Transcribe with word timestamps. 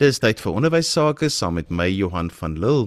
Dis 0.00 0.16
tyd 0.16 0.38
vir 0.40 0.54
onderwys 0.56 0.88
sake 0.94 1.28
saam 1.28 1.58
met 1.58 1.68
my 1.68 1.84
Johan 1.92 2.30
van 2.32 2.54
Lille. 2.56 2.86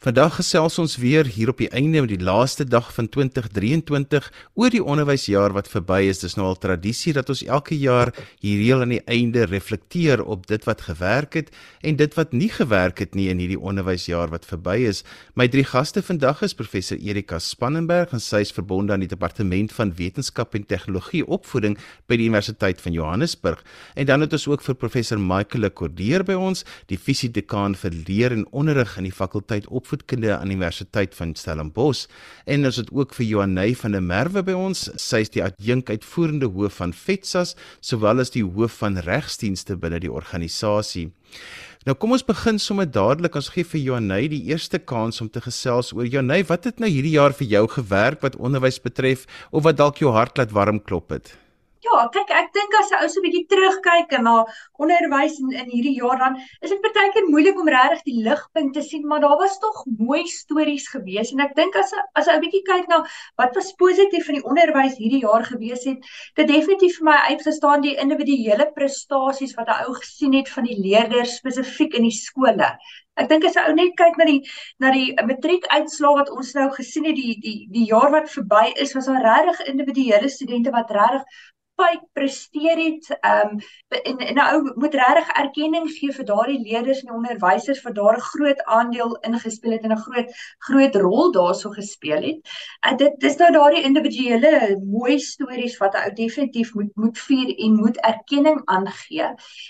Vandag 0.00 0.38
gesels 0.38 0.78
ons 0.80 0.94
weer 0.96 1.28
hier 1.28 1.50
op 1.52 1.58
die 1.60 1.68
einde 1.76 2.00
met 2.00 2.08
die 2.08 2.24
laaste 2.24 2.64
dag 2.64 2.86
van 2.96 3.04
2023 3.12 4.30
oor 4.56 4.72
die 4.72 4.80
onderwysjaar 4.80 5.52
wat 5.52 5.66
verby 5.68 6.06
is. 6.08 6.22
Dis 6.22 6.38
nou 6.38 6.46
al 6.48 6.56
tradisie 6.56 7.12
dat 7.12 7.28
ons 7.28 7.42
elke 7.44 7.76
jaar 7.76 8.08
hier 8.40 8.62
heel 8.62 8.80
aan 8.80 8.94
die 8.94 9.02
einde 9.04 9.44
reflekteer 9.44 10.22
op 10.24 10.46
dit 10.48 10.64
wat 10.64 10.86
gewerk 10.86 11.36
het 11.36 11.50
en 11.84 11.98
dit 12.00 12.16
wat 12.16 12.32
nie 12.32 12.48
gewerk 12.48 13.02
het 13.04 13.12
nie 13.12 13.26
in 13.28 13.42
hierdie 13.44 13.58
onderwysjaar 13.60 14.32
wat 14.32 14.48
verby 14.48 14.78
is. 14.88 15.02
My 15.36 15.50
drie 15.52 15.66
gaste 15.68 16.00
vandag 16.00 16.40
is 16.48 16.56
professor 16.56 16.96
Erika 16.96 17.36
Spannenberg 17.36 18.16
en 18.16 18.24
sy 18.24 18.40
is 18.46 18.54
verbonde 18.56 18.96
aan 18.96 19.04
die 19.04 19.12
departement 19.12 19.76
van 19.76 19.92
wetenskap 20.00 20.56
en 20.56 20.64
tegnologie 20.64 21.26
opvoeding 21.28 21.76
by 22.08 22.16
die 22.16 22.30
Universiteit 22.32 22.80
van 22.80 22.96
Johannesburg. 22.96 23.60
En 24.00 24.08
dan 24.08 24.24
het 24.24 24.32
ons 24.32 24.48
ook 24.48 24.64
vir 24.64 24.80
professor 24.80 25.20
Michael 25.20 25.68
Cordeer 25.76 26.24
by 26.24 26.40
ons, 26.40 26.64
die 26.88 26.96
fisiedekaan 26.96 27.76
vir 27.76 28.00
leer 28.08 28.38
en 28.40 28.48
onderrig 28.48 28.96
in 28.96 29.10
die 29.10 29.16
fakulteit 29.20 29.68
op 29.68 29.89
opvoedkunde 29.90 30.36
aan 30.36 30.50
die 30.50 30.56
Universiteit 30.56 31.14
van 31.18 31.34
Stellenbosch 31.34 32.06
en 32.46 32.64
ons 32.64 32.78
het 32.78 32.90
ook 32.94 33.14
vir 33.16 33.26
Johanay 33.26 33.74
van 33.74 33.96
der 33.96 34.02
Merwe 34.02 34.42
by 34.46 34.54
ons. 34.54 34.86
Sy 34.96 35.24
is 35.24 35.32
die 35.34 35.42
adjunk 35.42 35.90
uitvoerende 35.90 36.46
hoof 36.46 36.78
van 36.78 36.94
FETSAS 36.94 37.56
sowel 37.80 38.22
as 38.22 38.30
die 38.30 38.44
hoof 38.44 38.78
van 38.82 39.00
regsdienste 39.02 39.76
binne 39.76 40.00
die 40.00 40.12
organisasie. 40.12 41.10
Nou 41.88 41.96
kom 41.96 42.12
ons 42.12 42.26
begin 42.26 42.58
sommer 42.60 42.86
dadelik. 42.86 43.34
Ons 43.34 43.50
gee 43.54 43.64
vir 43.64 43.80
Johanay 43.80 44.28
die 44.28 44.42
eerste 44.52 44.78
kans 44.78 45.20
om 45.20 45.30
te 45.32 45.40
gesels 45.40 45.94
oor 45.96 46.06
Johanay, 46.06 46.44
wat 46.44 46.68
het 46.68 46.78
nou 46.78 46.90
hierdie 46.90 47.16
jaar 47.16 47.34
vir 47.34 47.48
jou 47.48 47.66
gewerk 47.80 48.20
wat 48.22 48.36
onderwys 48.36 48.78
betref 48.84 49.26
of 49.50 49.64
wat 49.64 49.80
dalk 49.80 50.02
jou 50.02 50.12
hart 50.12 50.38
laat 50.38 50.52
warm 50.52 50.78
klop 50.78 51.10
het? 51.10 51.34
Ja, 51.80 52.00
kyk, 52.12 52.28
ek 52.36 52.50
dink 52.52 52.74
as 52.76 52.90
'n 52.92 52.98
ou 53.04 53.08
so 53.08 53.20
'n 53.20 53.24
bietjie 53.24 53.46
terugkyk 53.50 54.10
na 54.24 54.32
onderwys 54.84 55.38
in 55.40 55.52
in 55.60 55.70
hierdie 55.74 55.94
jaar 55.96 56.18
dan 56.22 56.34
is 56.36 56.72
dit 56.72 56.82
partykeer 56.86 57.28
moeilik 57.32 57.60
om 57.62 57.70
regtig 57.74 58.02
die 58.08 58.16
ligpunt 58.26 58.74
te 58.76 58.82
sien, 58.88 59.06
maar 59.08 59.22
daar 59.24 59.38
was 59.40 59.56
tog 59.62 59.78
mooi 60.00 60.20
stories 60.28 60.88
gewees 60.94 61.32
en 61.32 61.40
ek 61.46 61.54
dink 61.56 61.78
as 61.82 61.94
as 62.20 62.26
'n 62.28 62.34
ou 62.36 62.40
bietjie 62.44 62.62
kyk 62.68 62.86
na 62.92 62.98
wat 63.40 63.56
was 63.56 63.72
positief 63.80 64.28
in 64.28 64.36
die 64.38 64.44
onderwys 64.50 64.98
hierdie 65.00 65.22
jaar 65.24 65.44
gewees 65.52 65.86
het, 65.88 66.04
dit 66.36 66.48
definitief 66.52 66.98
vir 66.98 67.06
my 67.08 67.18
uitgestaan 67.32 67.80
die 67.86 67.96
individuele 68.04 68.66
prestasies 68.76 69.56
wat 69.56 69.68
'n 69.68 69.84
ou 69.88 69.94
gesien 70.02 70.36
het 70.36 70.52
van 70.56 70.68
die 70.68 70.76
leerders 70.86 71.36
spesifiek 71.40 71.94
in 71.94 72.04
die 72.10 72.18
skole. 72.24 72.68
Ek 73.16 73.28
dink 73.28 73.44
as 73.44 73.56
'n 73.56 73.64
ou 73.70 73.74
net 73.74 73.96
kyk 73.96 74.18
na 74.18 74.26
die 74.28 74.42
na 74.80 74.90
die 74.92 75.14
matriekuitslae 75.16 76.18
wat 76.20 76.30
ons 76.30 76.52
nou 76.54 76.68
gesien 76.76 77.08
het 77.08 77.16
die 77.16 77.40
die 77.40 77.58
die 77.72 77.86
jaar 77.88 78.10
wat 78.10 78.28
verby 78.36 78.66
is, 78.76 78.92
was 78.92 79.06
daar 79.06 79.24
regtig 79.24 79.66
individuele 79.72 80.28
studente 80.28 80.70
wat 80.76 80.90
regtig 80.90 81.24
spyk 81.80 82.02
presteer 82.12 82.78
het. 82.78 83.08
Ehm 83.20 83.56
um, 83.56 83.58
en 83.88 84.18
en 84.18 84.34
nou 84.34 84.72
moet 84.74 84.94
regtig 84.94 85.28
erkenning 85.42 85.88
gee 85.90 86.12
vir 86.12 86.24
daardie 86.24 86.58
leerders 86.62 87.00
en 87.02 87.14
onderwysers 87.18 87.80
vir 87.84 87.94
daardie 87.96 88.22
groot 88.22 88.60
aandeel 88.64 89.16
ingespeel 89.28 89.72
het 89.72 89.82
en 89.82 89.92
'n 89.92 90.04
groot 90.04 90.30
groot 90.58 90.94
rol 90.96 91.32
daarso 91.32 91.70
gespeel 91.70 92.22
het. 92.22 92.40
En 92.80 92.96
dit 92.96 93.14
dis 93.18 93.36
nou 93.36 93.52
daardie 93.52 93.82
individuele 93.82 94.80
mooi 94.84 95.18
stories 95.18 95.78
wat 95.78 95.94
ou 95.94 96.12
definitief 96.12 96.74
moet 96.74 96.90
moet 96.94 97.18
vier 97.18 97.54
en 97.56 97.74
moet 97.74 97.96
erkenning 97.96 98.60
aangee. 98.64 99.28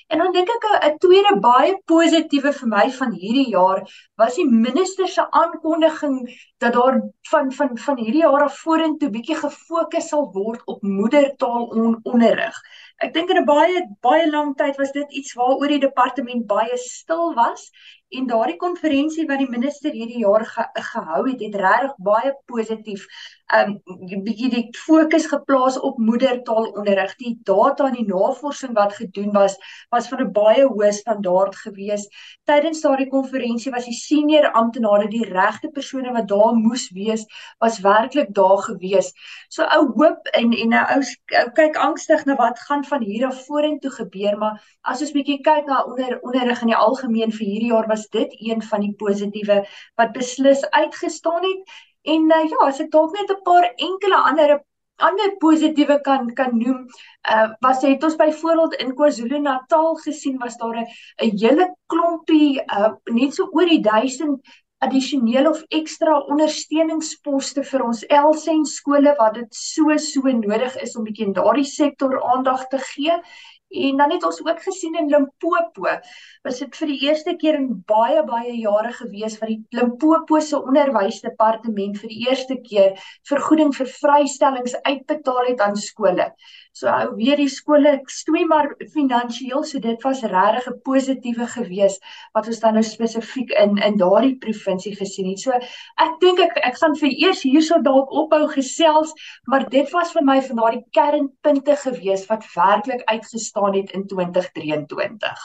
En 0.08 0.18
dan 0.18 0.32
dink 0.32 0.48
ek 0.48 0.64
'n 0.84 0.98
tweede 0.98 1.40
baie 1.40 1.78
positiewe 1.84 2.52
vir 2.52 2.68
my 2.68 2.90
van 2.90 3.12
hierdie 3.12 3.48
jaar 3.50 3.86
was 4.16 4.34
die 4.34 4.48
minister 4.50 5.08
se 5.08 5.30
aankondiging 5.30 6.28
dat 6.58 6.72
daar 6.72 7.00
van 7.30 7.52
van 7.52 7.78
van 7.78 7.96
hierdie 7.96 8.22
jaar 8.22 8.42
af 8.42 8.58
vorentoe 8.58 9.10
bietjie 9.10 9.36
gefokus 9.36 10.08
sal 10.08 10.30
word 10.32 10.62
op 10.64 10.82
moedertaal 10.82 11.64
on, 11.66 11.99
onderrig. 12.02 12.56
Ek 13.00 13.14
dink 13.14 13.30
in 13.30 13.38
'n 13.40 13.48
baie 13.48 13.80
baie 14.04 14.26
lang 14.30 14.54
tyd 14.56 14.76
was 14.76 14.92
dit 14.92 15.12
iets 15.20 15.34
waaroor 15.34 15.72
die 15.72 15.84
departement 15.86 16.46
baie 16.46 16.76
stil 16.76 17.34
was 17.34 17.70
en 18.10 18.26
daardie 18.26 18.58
konferensie 18.60 19.26
wat 19.26 19.38
die 19.38 19.50
minister 19.50 19.92
hierdie 19.92 20.24
jaar 20.24 20.44
ge, 20.44 20.66
gehou 20.92 21.22
het, 21.28 21.40
het 21.40 21.54
regtig 21.54 21.94
baie 21.96 22.34
positief 22.46 23.06
um 23.56 23.78
bietjie 24.24 24.50
die 24.52 24.62
fokus 24.76 25.26
geplaas 25.30 25.78
op 25.80 25.98
moedertaalonderrig. 25.98 27.14
Die 27.18 27.32
data 27.44 27.88
en 27.88 27.96
die 27.98 28.06
navorsing 28.06 28.74
wat 28.76 28.94
gedoen 28.98 29.32
was, 29.34 29.56
was 29.90 30.08
van 30.08 30.22
'n 30.24 30.32
baie 30.32 30.66
hoë 30.66 30.92
standaard 30.92 31.56
gewees. 31.56 32.06
Tydens 32.44 32.80
daardie 32.80 33.08
konferensie 33.10 33.72
was 33.72 33.84
die 33.84 33.94
senior 33.94 34.50
amptenare, 34.52 35.08
die 35.08 35.24
regte 35.24 35.68
persone 35.68 36.12
wat 36.12 36.28
daar 36.28 36.54
moes 36.54 36.90
wees, 36.90 37.26
was 37.58 37.80
werklik 37.80 38.34
daar 38.34 38.58
gewees. 38.58 39.12
So 39.48 39.62
ou 39.62 39.86
hoop 39.96 40.26
en 40.32 40.52
en 40.52 40.74
'n 40.74 40.86
ou 40.94 41.02
kyk 41.54 41.76
angstig 41.76 42.24
na 42.26 42.36
wat 42.36 42.58
gaan 42.58 42.84
van 42.84 43.02
hier 43.02 43.26
af 43.26 43.46
vorentoe 43.46 43.90
gebeur, 43.90 44.38
maar 44.38 44.60
as 44.82 45.00
ons 45.00 45.12
bietjie 45.12 45.40
kyk 45.42 45.66
na 45.66 45.82
onder 45.84 46.18
onderrig 46.22 46.60
in 46.60 46.72
die 46.72 46.76
algemeen 46.76 47.32
vir 47.32 47.46
hierdie 47.46 47.72
jaar 47.72 47.88
was 47.88 48.08
dit 48.08 48.30
een 48.38 48.62
van 48.62 48.80
die 48.80 48.94
positiewe 48.94 49.66
wat 49.96 50.12
beslis 50.12 50.70
uitgestaan 50.70 51.42
het 51.42 51.89
En 52.02 52.32
uh, 52.32 52.48
ja, 52.48 52.66
as 52.66 52.80
ek 52.80 52.90
dalk 52.90 53.12
net 53.12 53.30
'n 53.30 53.42
paar 53.44 53.72
enkele 53.76 54.16
ander 54.30 54.60
ander 55.00 55.36
positiewe 55.40 56.00
kan 56.04 56.32
kan 56.34 56.56
noem, 56.56 56.86
uh 57.34 57.48
was 57.64 57.82
het 57.82 58.04
ons 58.04 58.16
byvoorbeeld 58.16 58.74
in 58.84 58.94
KwaZulu-Natal 58.94 59.94
gesien 60.04 60.38
was 60.38 60.56
daar 60.56 60.80
'n 60.80 60.88
hele 61.42 61.76
klompie 61.86 62.60
uh 62.60 62.92
net 63.04 63.34
so 63.34 63.48
oor 63.52 63.66
die 63.66 63.80
1000 63.80 64.40
addisionele 64.80 65.50
of 65.50 65.62
ekstra 65.68 66.20
ondersteuningsposte 66.32 67.64
vir 67.70 67.82
ons 67.84 68.04
Elsen 68.08 68.64
skole 68.64 69.14
wat 69.18 69.34
dit 69.34 69.54
so 69.54 69.96
so 69.96 70.20
nodig 70.22 70.76
is 70.80 70.96
om 70.96 71.04
bietjie 71.04 71.26
in 71.26 71.34
daardie 71.36 71.68
sektor 71.68 72.16
aandag 72.32 72.66
te 72.68 72.78
gee 72.78 73.18
En 73.70 73.96
dan 73.96 74.10
het 74.10 74.24
ons 74.26 74.40
ook 74.44 74.62
gesien 74.62 74.94
in 74.98 75.08
Limpopo, 75.08 75.86
was 76.42 76.58
dit 76.58 76.76
vir 76.76 76.90
die 76.90 76.98
eerste 77.06 77.36
keer 77.38 77.58
in 77.60 77.68
baie 77.86 78.24
baie 78.26 78.56
jare 78.58 78.90
gewees 78.96 79.36
wat 79.38 79.52
die 79.52 79.60
Limpopo 79.78 80.40
se 80.42 80.58
onderwysdepartement 80.58 82.00
vir 82.00 82.10
die 82.10 82.24
eerste 82.26 82.56
keer 82.66 82.98
vergoeding 83.30 83.70
vir 83.76 83.86
vrystellings 83.92 84.74
uitbetaal 84.82 85.52
het 85.52 85.62
aan 85.62 85.78
skole. 85.78 86.32
So 86.80 86.88
ou 86.88 87.10
weer 87.18 87.36
die 87.36 87.50
skole 87.52 87.98
stoei 88.08 88.46
maar 88.48 88.70
finansiëel, 88.94 89.64
so 89.68 89.80
dit 89.84 90.04
was 90.06 90.22
regtig 90.32 90.68
'n 90.70 90.78
positiewe 90.88 91.46
gewees 91.54 91.98
wat 92.36 92.48
ons 92.48 92.60
dan 92.62 92.74
nou 92.78 92.82
spesifiek 92.82 93.52
in 93.62 93.76
in 93.88 93.98
daardie 94.00 94.38
provinsie 94.44 94.94
gesien 94.96 95.28
het. 95.28 95.42
So 95.44 95.52
ek 96.06 96.16
dink 96.24 96.40
ek 96.40 96.56
ek 96.70 96.80
gaan 96.80 96.96
vir 97.02 97.12
eers 97.12 97.42
hierso 97.42 97.82
dalk 97.82 98.10
ophou 98.22 98.48
gesels, 98.48 99.12
maar 99.44 99.68
dit 99.68 99.92
was 99.92 100.12
vir 100.16 100.24
my 100.24 100.40
van 100.48 100.56
daardie 100.56 100.84
kernpunte 100.96 101.76
gewees 101.84 102.26
wat 102.32 102.48
werklik 102.56 103.04
uitgestaan 103.04 103.74
het 103.74 103.90
in 103.92 104.06
2023. 104.06 105.38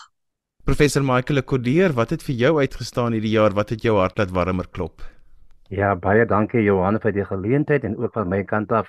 Professor 0.64 1.04
Michael 1.04 1.44
Cordier, 1.44 1.94
wat 1.94 2.10
het 2.10 2.24
vir 2.24 2.36
jou 2.36 2.60
uitgestaan 2.60 3.12
hierdie 3.12 3.36
jaar? 3.36 3.54
Wat 3.54 3.70
het 3.70 3.82
jou 3.82 4.00
hart 4.00 4.18
laat 4.18 4.32
warmer 4.32 4.68
klop? 4.72 5.04
Ja, 5.70 5.96
baie 5.96 6.26
dankie 6.26 6.64
Johan 6.64 7.00
vir 7.00 7.12
die 7.12 7.26
geleentheid 7.26 7.84
en 7.84 7.98
ook 7.98 8.14
van 8.14 8.30
my 8.30 8.44
kant 8.44 8.72
af 8.72 8.88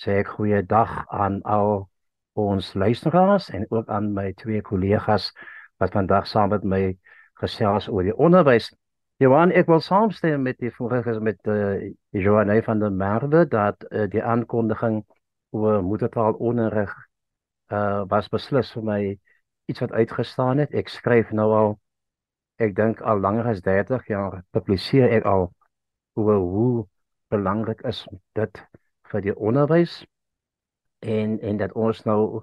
sê 0.00 0.20
ek 0.22 0.32
goeiedag 0.36 0.92
aan 1.08 1.40
al 1.42 1.88
ons 2.36 2.74
luisteraars 2.74 3.48
en 3.56 3.64
ook 3.68 3.88
aan 3.88 4.12
my 4.14 4.32
twee 4.36 4.60
kollegas 4.62 5.30
wat 5.80 5.92
vandag 5.96 6.26
saam 6.28 6.52
met 6.52 6.64
my 6.64 6.82
gesels 7.40 7.88
oor 7.88 8.04
die 8.04 8.16
onderwys. 8.16 8.70
Johan, 9.20 9.52
ek 9.56 9.68
wil 9.72 9.80
saamstem 9.80 10.42
met 10.44 10.58
die 10.60 10.70
vorige 10.72 11.16
met 11.24 11.40
uh, 11.48 11.80
Joanne 12.12 12.58
van 12.62 12.80
der 12.80 12.92
Merwe 12.92 13.46
dat 13.48 13.86
uh, 13.88 14.04
die 14.12 14.22
aankondiging 14.22 15.04
oor 15.56 15.82
moedertaalonderrig 15.82 16.92
eh 17.66 17.76
uh, 17.76 18.02
was 18.08 18.28
beslis 18.28 18.68
vir 18.76 18.84
my 18.84 19.00
iets 19.66 19.80
wat 19.80 19.92
uitgestaan 19.92 20.58
het. 20.58 20.74
Ek 20.74 20.88
skryf 20.88 21.32
nou 21.32 21.48
al 21.52 21.72
ek 22.62 22.76
dink 22.76 23.00
al 23.00 23.18
langer 23.20 23.48
as 23.50 23.60
30 23.64 24.06
jaar 24.08 24.42
publiseer 24.52 25.10
ek 25.16 25.24
al 25.24 25.48
oor 26.14 26.38
hoe 26.40 26.86
belangrik 27.32 27.82
is 27.88 28.04
dit 28.38 28.62
vir 29.10 29.24
die 29.26 29.34
onderwys 29.36 30.04
en 31.00 31.38
en 31.40 31.60
dat 31.62 31.72
ons 31.72 32.02
nou 32.08 32.42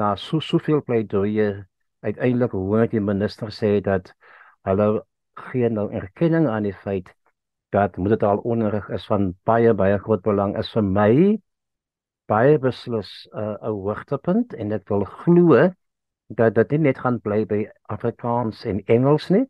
daar 0.00 0.18
so 0.18 0.40
soveel 0.40 0.82
pleidooie 0.82 1.48
uiteindelik 2.00 2.52
hoor 2.52 2.86
die 2.90 3.00
minister 3.00 3.52
sê 3.54 3.80
dat 3.80 4.12
hulle 4.68 4.88
geen 5.50 5.76
nou 5.78 5.86
erkenning 5.92 6.48
aan 6.48 6.68
die 6.68 6.76
feit 6.84 7.12
dat 7.74 7.96
moet 7.96 8.16
dit 8.16 8.22
al 8.22 8.38
onderrig 8.38 8.88
is 8.98 9.06
van 9.06 9.32
baie 9.44 9.74
baie 9.74 9.98
groot 9.98 10.22
belang 10.22 10.56
is 10.58 10.70
vir 10.74 10.82
my 10.82 11.12
baie 12.26 12.58
beslis 12.58 13.10
'n 13.32 13.38
uh, 13.38 13.70
hoogtepunt. 13.70 14.54
En 14.54 14.72
ek 14.72 14.88
wil 14.88 15.04
glo 15.04 15.70
dat 16.26 16.54
dit 16.54 16.80
net 16.80 16.98
gaan 16.98 17.20
bly 17.20 17.44
by 17.46 17.60
Afrikaans 17.82 18.64
en 18.64 18.82
Engels 18.86 19.28
nie 19.30 19.46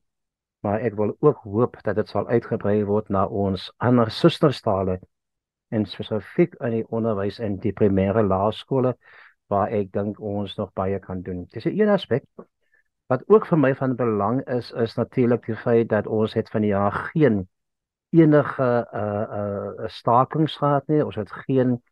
maar 0.67 0.81
ek 0.81 0.95
wil 0.99 1.17
ook 1.21 1.45
hoop 1.47 1.77
dat 1.83 1.97
dit 1.97 2.09
sal 2.09 2.27
uitgebrei 2.29 2.81
word 2.85 3.11
na 3.15 3.27
ons 3.27 3.69
ander 3.89 4.11
sustertale 4.11 4.99
en 5.69 5.87
spesifiek 5.87 6.55
in 6.65 6.77
die 6.79 6.85
onderwys 6.95 7.39
in 7.43 7.57
die 7.63 7.73
primêre 7.73 8.23
laerskole 8.23 8.95
waar 9.51 9.71
ek 9.75 9.93
dink 9.95 10.21
ons 10.21 10.57
nog 10.59 10.73
baie 10.75 10.99
kan 11.03 11.23
doen. 11.23 11.47
Dis 11.53 11.67
'n 11.67 11.81
een 11.81 11.89
aspek 11.89 12.25
wat 13.07 13.23
ook 13.29 13.47
vir 13.47 13.59
my 13.59 13.75
van 13.75 13.97
belang 13.97 14.41
is 14.47 14.73
is 14.73 14.97
natuurlik 14.97 15.47
die 15.47 15.57
feit 15.57 15.89
dat 15.89 16.07
ons 16.07 16.35
het 16.35 16.51
van 16.51 16.63
die 16.63 16.71
jaar 16.71 16.93
geen 16.93 17.49
enige 18.11 18.89
uh 18.93 19.27
uh 19.39 19.89
stakings 19.89 20.57
gehad 20.57 20.87
nie. 20.89 21.05
Ons 21.05 21.15
het 21.17 21.31
geen 21.31 21.83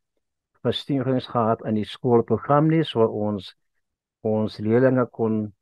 verstoringings 0.63 1.27
gehad 1.27 1.65
in 1.65 1.75
die 1.75 1.85
skoolprogram 1.85 2.69
nie, 2.69 2.85
so 2.85 3.07
ons 3.07 3.55
ons 4.23 4.59
leerders 4.59 5.11
kon 5.11 5.53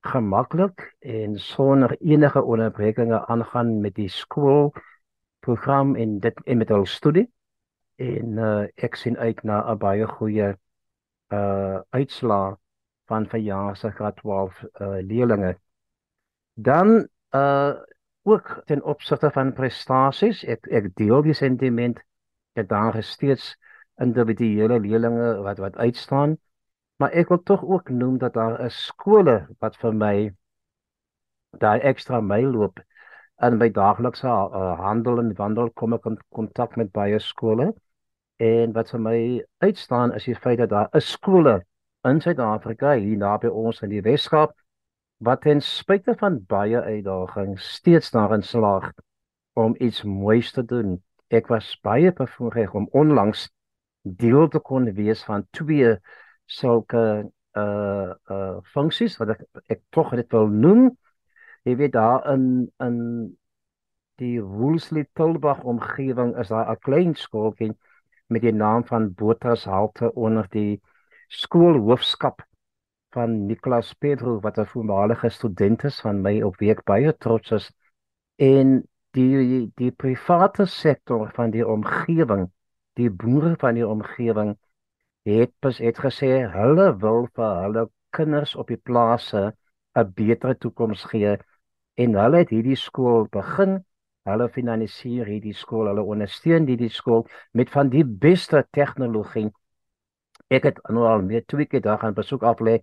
gemaklik 0.00 0.96
en 0.98 1.38
sonder 1.38 1.96
enige 2.00 2.42
onderbrekinge 2.42 3.26
aangaan 3.26 3.80
met 3.80 3.94
die 3.94 4.08
skool 4.08 4.72
program 5.40 5.96
en 5.96 6.18
dit 6.18 6.40
en 6.44 6.58
met 6.58 6.68
hul 6.68 6.86
studie 6.86 7.28
en 8.00 8.38
uh, 8.38 8.66
ek 8.86 8.96
sien 8.96 9.16
uit 9.18 9.42
na 9.44 9.60
'n 9.72 9.78
baie 9.78 10.06
goeie 10.16 10.48
uh 11.38 11.78
uitslaa 11.98 12.56
van 13.10 13.26
verjaar 13.32 13.76
se 13.76 13.90
graad 13.90 14.16
12 14.16 14.62
uh 14.80 14.98
leerlinge. 15.10 15.58
Dan 16.54 17.08
uh 17.34 17.72
ook 18.22 18.62
ten 18.66 18.82
opsigte 18.84 19.30
van 19.30 19.52
prestasies, 19.52 20.44
ek 20.44 20.66
ek 20.66 20.94
deel 20.94 21.22
die 21.22 21.34
sentiment 21.34 22.00
dat 22.52 22.68
daar 22.68 23.02
steeds 23.02 23.56
individuele 24.00 24.80
leerlinge 24.80 25.40
wat 25.42 25.58
wat 25.58 25.76
uitstaan, 25.76 26.36
maar 26.96 27.12
ek 27.12 27.28
wil 27.28 27.42
tog 27.42 27.64
ook 27.64 27.88
noem 27.88 28.18
dat 28.18 28.34
daar 28.34 28.60
is 28.64 28.84
skole 28.86 29.48
wat 29.58 29.76
vir 29.76 29.92
my 29.92 30.14
daai 31.64 31.80
ekstra 31.92 32.20
myl 32.20 32.50
loop 32.56 32.80
in 33.48 33.56
my 33.58 33.68
daaglikse 33.68 34.28
uh, 34.28 34.74
handel 34.80 35.18
en 35.18 35.32
wandel 35.36 35.70
kom 35.70 35.96
ek 35.96 36.06
in 36.10 36.18
kontak 36.38 36.76
met 36.76 36.92
baie 36.92 37.18
skole 37.18 37.72
en 38.40 38.72
wat 38.72 38.90
vir 38.94 39.00
my 39.04 39.18
uitstaan 39.60 40.14
is 40.16 40.24
die 40.24 40.34
feit 40.34 40.58
dat 40.58 40.70
daar 40.72 40.88
'n 40.96 41.00
skole 41.00 41.64
in 42.08 42.20
Suid-Afrika 42.20 42.94
hier 42.96 43.16
naby 43.16 43.46
ons 43.46 43.82
in 43.82 43.90
die 43.92 44.02
Weskaap 44.02 44.54
wat 45.20 45.42
ten 45.44 45.60
spyte 45.60 46.14
van 46.16 46.38
baie 46.48 46.80
uitdagings 46.80 47.72
steeds 47.76 48.10
daarin 48.10 48.42
slaag 48.42 48.92
om 49.52 49.74
iets 49.78 50.02
moois 50.02 50.52
te 50.52 50.64
doen. 50.64 51.02
Ek 51.28 51.46
was 51.46 51.76
baie 51.82 52.12
bevoorreg 52.12 52.72
om 52.74 52.88
onlangs 52.92 53.50
deel 54.02 54.48
te 54.48 54.58
kon 54.58 54.88
wees 54.94 55.24
van 55.24 55.46
twee 55.50 55.98
sulke 56.46 57.30
uh 57.56 58.12
uh 58.30 58.56
funksies 58.72 59.18
wat 59.18 59.28
ek 59.28 59.44
ek 59.66 59.82
tog 59.90 60.14
dit 60.16 60.32
wil 60.32 60.48
noem. 60.48 60.96
Jy 61.68 61.76
weet 61.76 61.92
daar 61.92 62.24
in 62.32 62.72
in 62.78 62.96
die 64.16 64.40
Woolsley 64.40 65.06
Tilbag 65.12 65.62
omgewing 65.62 66.36
is 66.38 66.48
daar 66.48 66.70
'n 66.72 66.80
klein 66.80 67.14
skooltjie 67.14 67.74
met 68.30 68.44
die 68.46 68.54
naam 68.54 68.84
van 68.86 69.10
Botras 69.14 69.64
Halte 69.64 70.12
onder 70.14 70.46
die 70.50 70.80
skoolhoofskap 71.28 72.44
van 73.14 73.46
Nicolas 73.46 73.92
Pedro 73.94 74.38
wat 74.40 74.58
'n 74.58 74.70
voormalige 74.72 75.28
student 75.28 75.84
is 75.84 76.00
van 76.00 76.22
my 76.22 76.42
op 76.42 76.56
week 76.58 76.84
baie 76.84 77.16
trots 77.16 77.50
is 77.50 77.72
en 78.36 78.82
die 79.10 79.70
die 79.74 79.92
private 79.92 80.66
sektor 80.66 81.30
van 81.34 81.50
die 81.50 81.66
omgewing 81.66 82.50
die 82.94 83.10
boere 83.10 83.54
van 83.58 83.74
die 83.74 83.86
omgewing 83.86 84.56
het 85.22 85.52
pas 85.60 85.78
het 85.78 85.98
gesê 85.98 86.30
hulle 86.52 86.86
wil 86.98 87.26
vir 87.34 87.56
hulle 87.62 87.90
kinders 88.16 88.54
op 88.56 88.68
die 88.68 88.80
plase 88.90 89.52
'n 89.98 90.12
beter 90.14 90.58
toekoms 90.58 91.04
gee. 91.10 91.36
En 91.94 92.14
hulle 92.14 92.36
het 92.42 92.50
hierdie 92.54 92.76
skool 92.76 93.26
begin 93.30 93.84
hulle 94.28 94.48
finansier 94.52 95.28
hierdie 95.30 95.56
skool 95.56 95.88
hulle 95.88 96.04
ondersteun 96.14 96.68
hierdie 96.68 96.92
skool 96.92 97.26
met 97.56 97.70
van 97.70 97.90
die 97.92 98.04
beste 98.04 98.64
tegnologie 98.76 99.48
ek 100.50 100.66
het 100.68 100.80
nou 100.90 101.06
al 101.08 101.22
meer 101.22 101.44
twee 101.46 101.66
keer 101.66 101.84
daar 101.84 102.00
gaan 102.02 102.16
besoek 102.16 102.42
aflê 102.42 102.80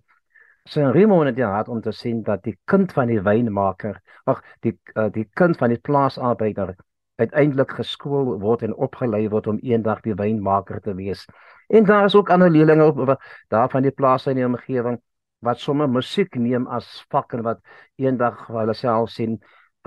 San 0.68 0.92
Remo 0.92 1.24
het 1.24 1.36
gehad 1.36 1.68
om 1.68 1.80
te 1.80 1.92
sien 1.92 2.22
dat 2.22 2.42
die 2.44 2.58
kind 2.64 2.92
van 2.92 3.08
die 3.08 3.22
wynmaker, 3.24 4.02
ag 4.28 4.42
die 4.60 4.74
uh, 5.00 5.06
die 5.14 5.24
kind 5.40 5.56
van 5.56 5.72
die 5.72 5.80
plaasarbeider 5.80 6.74
uiteindelik 7.16 7.72
geskool 7.78 8.34
word 8.42 8.62
en 8.66 8.74
opgelei 8.74 9.22
word 9.32 9.48
om 9.48 9.60
eendag 9.64 10.02
die 10.04 10.14
wynmaker 10.18 10.82
te 10.84 10.92
wees. 10.94 11.24
En 11.72 11.88
daar 11.88 12.04
is 12.04 12.14
ook 12.14 12.30
ander 12.30 12.50
leerlinge 12.50 12.84
op 12.84 13.16
daar 13.48 13.70
van 13.70 13.82
die 13.82 13.94
plase 13.96 14.30
in 14.30 14.42
die 14.42 14.46
omgewing 14.46 15.00
wat 15.40 15.58
sommer 15.58 15.88
musiek 15.88 16.36
neem 16.36 16.66
as 16.66 16.90
vak 17.08 17.32
en 17.32 17.46
wat 17.48 17.64
eendag 17.96 18.44
hulle 18.52 18.74
self 18.74 19.10
sien 19.14 19.38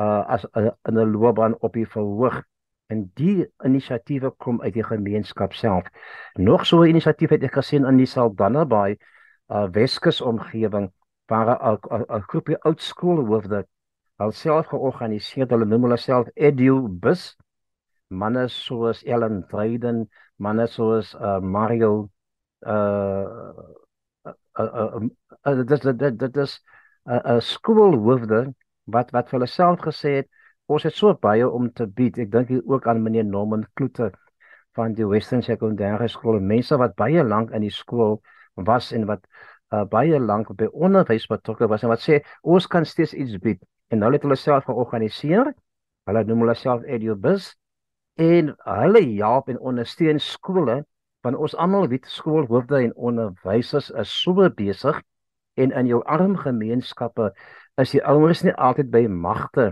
uh, 0.02 0.24
as 0.36 0.46
uh, 0.58 0.72
in 0.90 0.98
'n 0.98 1.12
loopbaan 1.14 1.56
op 1.60 1.74
die 1.74 1.88
verhoog 1.88 2.42
en 2.92 3.12
die 3.16 3.46
inisiatiewe 3.64 4.32
kom 4.38 4.62
uit 4.62 4.74
die 4.74 4.84
gemeenskap 4.84 5.54
self. 5.54 5.88
Nog 6.34 6.66
so 6.66 6.82
'n 6.82 6.90
inisiatief 6.94 7.30
het 7.30 7.44
ek 7.44 7.54
gesien 7.60 7.86
in 7.86 7.98
die 7.98 8.10
Saldanha 8.10 8.66
Bay 8.66 8.98
uh, 9.50 9.68
Weskus 9.72 10.22
omgewing 10.22 10.92
waar 11.28 11.48
'n 11.60 12.24
groepie 12.28 12.58
oud 12.58 12.82
skoolhoofde 12.82 13.68
alself 14.16 14.68
georganiseer 14.68 15.48
hulle 15.50 15.66
noem 15.66 15.88
hulle 15.88 15.98
self 15.98 16.28
Edu 16.36 16.88
Bus 17.04 17.38
manne 18.08 18.48
soos 18.48 19.04
Ellen 19.04 19.46
Dryden 19.48 20.10
manne 20.36 20.68
soos 20.68 21.14
uh, 21.16 21.40
Mario 21.40 22.10
uh 22.62 23.54
dit 25.66 25.82
dit 26.00 26.20
dit 26.20 26.38
is 26.38 26.60
'n 27.06 27.42
skoolhoofde 27.42 28.54
wat 28.94 29.12
wat 29.16 29.30
vir 29.30 29.40
hulle 29.40 29.50
self 29.52 29.82
gesê 29.88 30.16
het 30.22 30.30
ons 30.72 30.84
het 30.88 30.96
so 30.96 31.14
baie 31.28 31.48
om 31.48 31.70
te 31.76 31.88
bied 32.00 32.20
ek 32.22 32.32
dink 32.32 32.52
ook 32.60 32.88
aan 32.88 33.04
meneer 33.04 33.26
Norman 33.26 33.66
Kloete 33.76 34.12
van 34.78 34.94
die 34.96 35.08
Western 35.08 35.44
Sekondêre 35.44 36.08
Skool 36.10 36.40
mense 36.40 36.78
wat 36.80 36.96
baie 37.00 37.24
lank 37.24 37.52
in 37.52 37.66
die 37.66 37.74
skool 37.74 38.22
was 38.56 38.92
en 38.96 39.08
wat 39.10 39.26
uh, 39.72 39.84
baie 39.84 40.20
lank 40.20 40.52
by 40.58 40.70
onderwys 40.72 41.28
betrokke 41.32 41.68
was 41.72 41.84
en 41.84 41.92
wat 41.92 42.04
sê 42.04 42.22
ons 42.42 42.68
kan 42.68 42.88
steeds 42.88 43.14
iets 43.14 43.40
bied 43.44 43.62
en 43.92 44.04
hulle 44.06 44.20
het 44.20 44.26
hulle 44.26 44.40
self 44.40 44.68
georganiseer. 44.70 45.52
Hulle 46.08 46.24
noem 46.28 46.46
hulle 46.46 46.56
self 46.56 46.86
EduBus 46.88 47.52
en 48.22 48.54
hulle 48.66 49.04
help 49.20 49.52
en 49.52 49.60
ondersteun 49.60 50.20
skole 50.24 50.82
want 51.22 51.38
ons 51.38 51.54
almal 51.62 51.88
weet 51.92 52.08
skoolhoofde 52.10 52.80
en 52.82 52.96
onderwysers 52.96 53.92
is 54.02 54.14
so 54.24 54.48
besig 54.58 54.98
en 55.60 55.74
in 55.78 55.90
jou 55.92 56.00
arm 56.10 56.38
gemeenskappe 56.40 57.30
is 57.78 57.94
die 57.96 58.04
ouers 58.04 58.44
nie 58.44 58.54
altyd 58.54 58.92
by 58.92 59.06
magte 59.08 59.72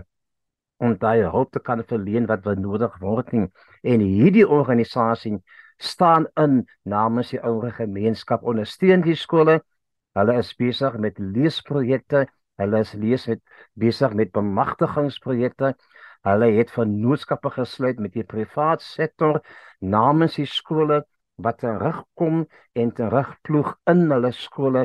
om 0.80 0.96
daai 1.00 1.26
hulp 1.28 1.52
te 1.52 1.60
kan 1.60 1.82
verleen 1.84 2.26
wat 2.30 2.44
benodig 2.46 2.94
word 3.00 3.32
nie 3.36 3.46
en 3.82 4.04
hierdie 4.04 4.46
organisasie 4.48 5.36
staan 5.80 6.26
in 6.40 6.64
namens 6.84 7.32
die 7.34 7.40
ouer 7.40 7.72
gemeenskap 7.72 8.44
ondersteun 8.44 9.04
die 9.04 9.16
skole. 9.16 9.60
Hulle 10.16 10.36
is 10.40 10.52
besig 10.58 10.96
met 11.00 11.18
leesprojekte. 11.18 12.26
Hulle 12.60 12.82
is 12.84 12.92
lees 12.92 13.26
met 13.30 13.40
besig 13.80 14.12
met 14.18 14.32
bemagtigingsprojekte. 14.36 15.74
Hulle 16.28 16.50
het 16.58 16.72
vennootskappe 16.74 17.54
gesluit 17.56 18.00
met 18.00 18.12
die 18.12 18.26
privaat 18.28 18.84
sektor 18.84 19.40
namens 19.80 20.36
die 20.36 20.48
skole 20.48 21.02
wat 21.40 21.62
terugkom 21.64 22.44
en 22.76 22.92
terugploeg 22.92 23.72
in 23.88 24.04
hulle 24.12 24.32
skole 24.36 24.84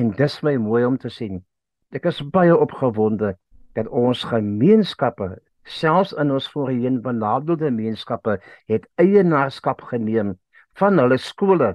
en 0.00 0.14
dis 0.16 0.40
my 0.46 0.56
mooi 0.56 0.86
om 0.88 0.96
te 0.96 1.12
sien. 1.12 1.42
Ek 1.90 2.04
is 2.06 2.20
baie 2.34 2.54
opgewonde 2.54 3.32
dat 3.74 3.88
ons 4.00 4.20
gemeenskappe 4.30 5.26
selfs 5.66 6.12
in 6.22 6.30
ons 6.30 6.46
voorheen 6.52 7.00
benadeelde 7.02 7.66
gemeenskappe 7.66 8.36
het 8.70 8.86
eienaarskap 9.02 9.82
geneem 9.90 10.36
van 10.78 11.02
hulle 11.02 11.18
skole 11.18 11.72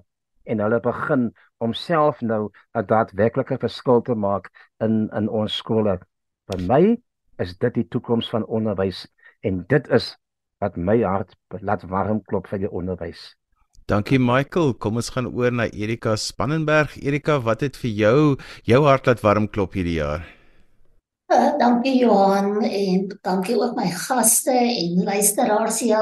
en 0.47 0.63
hulle 0.63 0.79
begin 0.87 1.27
om 1.65 1.75
self 1.81 2.21
nou 2.21 2.47
'n 2.47 2.87
daadwerklike 2.93 3.57
verskil 3.65 4.01
te 4.01 4.15
maak 4.15 4.47
in 4.87 5.09
in 5.19 5.27
ons 5.27 5.57
skole. 5.63 5.99
Vir 6.47 6.63
my 6.71 6.83
is 7.45 7.57
dit 7.57 7.73
die 7.73 7.87
toekoms 7.87 8.29
van 8.29 8.45
onderwys 8.45 9.07
en 9.43 9.65
dit 9.67 9.89
is 9.99 10.15
wat 10.63 10.77
my 10.77 11.01
hart 11.03 11.35
laat 11.59 11.83
warm 11.83 12.23
klop 12.23 12.47
vir 12.47 12.59
die 12.63 12.71
onderwys. 12.71 13.35
Dankie 13.85 14.17
Michael. 14.17 14.71
Kom 14.81 14.95
ons 14.97 15.11
gaan 15.13 15.27
oor 15.29 15.51
na 15.53 15.67
Erika 15.69 16.15
Spannenberg. 16.17 16.95
Erika, 17.05 17.35
wat 17.45 17.61
het 17.61 17.75
vir 17.77 17.91
jou 17.93 18.21
jou 18.65 18.79
hart 18.87 19.05
laat 19.05 19.21
warm 19.21 19.45
klop 19.45 19.75
hierdie 19.77 19.99
jaar? 19.99 20.23
Uh, 21.29 21.51
dankie 21.61 21.93
Johan 21.99 22.63
en 22.65 23.05
dankie 23.25 23.53
ook 23.59 23.77
my 23.77 23.85
gaste 23.93 24.55
en 24.57 25.03
luisteraars 25.05 25.83
ja. 25.85 26.01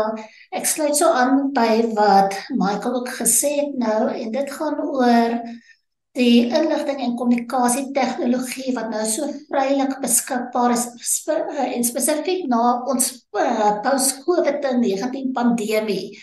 Ek 0.56 0.68
sluit 0.68 0.96
so 0.96 1.12
aan 1.12 1.50
by 1.56 1.92
wat 1.98 2.38
Michael 2.56 3.02
ook 3.02 3.12
gesê 3.20 3.52
het 3.58 3.75
nou 3.80 4.08
en 4.13 4.32
dit 4.32 4.56
gaan 4.56 4.80
oor 4.80 5.36
die 6.16 6.46
inligting 6.56 7.02
en 7.04 7.18
kommunikasie 7.20 7.90
tegnologie 7.92 8.72
wat 8.78 8.94
nou 8.96 9.04
so 9.10 9.28
vrylik 9.50 9.98
beskikbaar 10.00 10.78
is 10.78 10.86
spe, 11.04 11.36
uh, 11.36 11.68
en 11.68 11.84
spesifiek 11.84 12.48
na 12.48 12.78
ons 12.88 13.12
uh, 13.36 13.74
post-COVID-19 13.84 15.36
pandemie. 15.36 16.13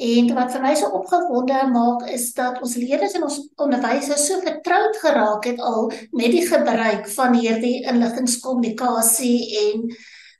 En 0.00 0.34
wat 0.34 0.52
vir 0.54 0.62
my 0.64 0.72
so 0.74 0.88
opgewonde 0.96 1.58
maak 1.68 2.06
is 2.08 2.30
dat 2.32 2.60
ons 2.64 2.78
leerders 2.80 3.12
en 3.18 3.26
ons 3.28 3.38
onderwysers 3.60 4.24
so 4.26 4.40
vertroud 4.40 4.96
geraak 5.02 5.44
het 5.44 5.60
al 5.60 5.90
met 6.16 6.32
die 6.32 6.46
gebruik 6.48 7.08
van 7.12 7.36
hierdie 7.36 7.82
inligtingkommunikasie 7.84 9.36
en 9.66 9.84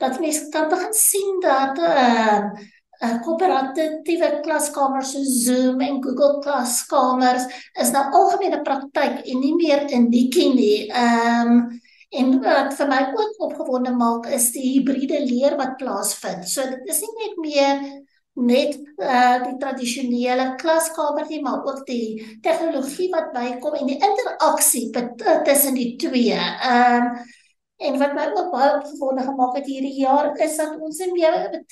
dat 0.01 0.21
mense 0.21 0.49
kan 0.51 0.71
begin 0.73 0.95
sien 0.97 1.43
dat 1.45 1.79
ehm 1.79 2.49
uh, 2.49 2.71
uh, 3.03 3.19
koöperatiewe 3.25 4.31
klaskamers 4.47 5.13
so 5.13 5.23
Zoom 5.27 5.81
en 5.85 6.01
Google 6.03 6.41
klaskamers 6.45 7.45
is 7.81 7.93
nou 7.95 8.05
algemene 8.19 8.63
praktyk 8.67 9.23
en 9.27 9.43
nie 9.43 9.55
meer 9.59 9.89
uniek 9.91 10.39
nie. 10.57 10.89
Ehm 10.89 11.57
um, 11.57 11.65
en 12.13 12.33
wat 12.45 12.75
vir 12.77 12.89
my 12.91 12.99
ook 13.17 13.39
opgewonde 13.47 13.95
maak 13.97 14.27
is 14.37 14.51
die 14.53 14.67
hibriede 14.75 15.17
leer 15.25 15.55
wat 15.57 15.79
plaasvind. 15.81 16.45
So 16.45 16.67
dit 16.69 16.91
is 16.93 17.01
nie 17.01 17.15
net 17.23 17.39
meer 17.41 17.79
net 18.33 18.79
uh, 18.97 19.43
die 19.45 19.57
tradisionele 19.61 20.55
klaskamer 20.61 21.27
nie, 21.29 21.43
maar 21.45 21.65
ook 21.69 21.85
die 21.87 22.39
tegnologie 22.41 23.11
wat 23.12 23.33
bykom 23.35 23.77
en 23.77 23.93
die 23.93 24.01
interaksie 24.01 24.89
tussen 25.45 25.79
die 25.79 25.95
twee. 26.01 26.39
Ehm 26.41 27.12
um, 27.12 27.41
En 27.83 27.99
wat 27.99 28.12
my 28.15 28.25
ook 28.31 28.51
baie 28.53 28.71
opgewonde 28.77 29.23
gemaak 29.27 29.57
het 29.59 29.67
hierdie 29.67 29.95
jaar 30.01 30.29
is 30.45 30.57
dat 30.57 30.77
ons 30.79 30.99
in 31.03 31.15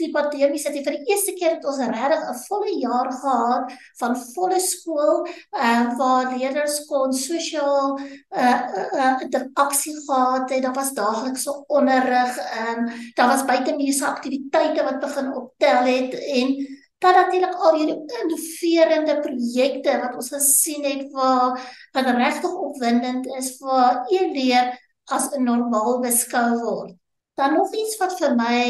die 0.00 0.08
pandemie 0.14 0.58
sit 0.58 0.78
vir 0.82 0.96
die 0.96 1.12
eerste 1.12 1.34
keer 1.38 1.54
het 1.56 1.66
ons 1.70 1.78
regtig 1.78 2.24
'n 2.32 2.40
volle 2.48 2.72
jaar 2.82 3.10
gehad 3.12 3.76
van 4.00 4.16
volle 4.34 4.60
skool 4.60 5.26
uh, 5.26 5.96
waar 6.00 6.34
leerders 6.36 6.80
kon 6.90 7.12
sosiaal 7.12 7.98
uh, 7.98 8.42
uh, 8.42 8.86
uh, 8.92 9.14
interaksie 9.26 9.94
gehad 10.06 10.50
het. 10.50 10.62
Daar 10.62 10.74
was 10.74 10.92
daaglikse 10.92 11.54
onderrig, 11.66 12.36
um, 12.58 12.90
daar 13.14 13.30
was 13.34 13.44
buitemuurse 13.44 14.06
aktiwiteite 14.06 14.82
wat 14.82 15.00
begin 15.00 15.34
optel 15.34 15.82
het 15.84 16.14
en 16.14 16.54
dan 17.00 17.14
natuurlik 17.14 17.54
al 17.54 17.76
hierdie 17.78 18.02
innoverende 18.20 19.20
projekte 19.24 19.96
wat 20.02 20.14
ons 20.20 20.28
gesien 20.28 20.84
het 20.84 21.06
waar 21.12 21.56
wat 21.96 22.10
regtig 22.16 22.52
opwindend 22.52 23.26
is 23.38 23.54
vir 23.60 24.02
leerders 24.12 24.76
as 25.10 25.30
normaal 25.38 26.00
beskou 26.04 26.48
word. 26.62 26.96
Dan 27.38 27.54
nog 27.56 27.72
iets 27.72 27.96
wat 27.96 28.18
vir 28.20 28.34
my 28.36 28.60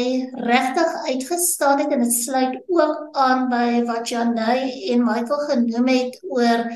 regtig 0.47 0.91
uitgestaan 1.09 1.81
het 1.83 1.91
en 1.91 2.03
dit 2.05 2.13
sluit 2.13 2.59
ook 2.67 3.09
aan 3.19 3.49
by 3.51 3.81
wat 3.89 4.09
Janey 4.09 4.71
en 4.93 5.03
Michael 5.03 5.47
genoem 5.49 5.87
het 5.91 6.19
oor 6.29 6.67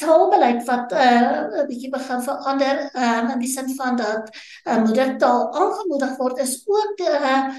taalbeleid 0.00 0.64
wat 0.64 0.92
'n 0.92 0.96
uh, 0.96 1.66
bietjie 1.68 1.90
begin 1.90 2.22
verander 2.22 2.76
um, 2.96 3.30
in 3.30 3.38
die 3.38 3.48
sin 3.48 3.74
van 3.76 3.96
dat 3.96 4.30
uh, 4.64 4.78
moedertaal 4.84 5.52
aangemoedig 5.52 6.16
word 6.16 6.38
is 6.38 6.62
ook 6.66 7.00
uh, 7.00 7.50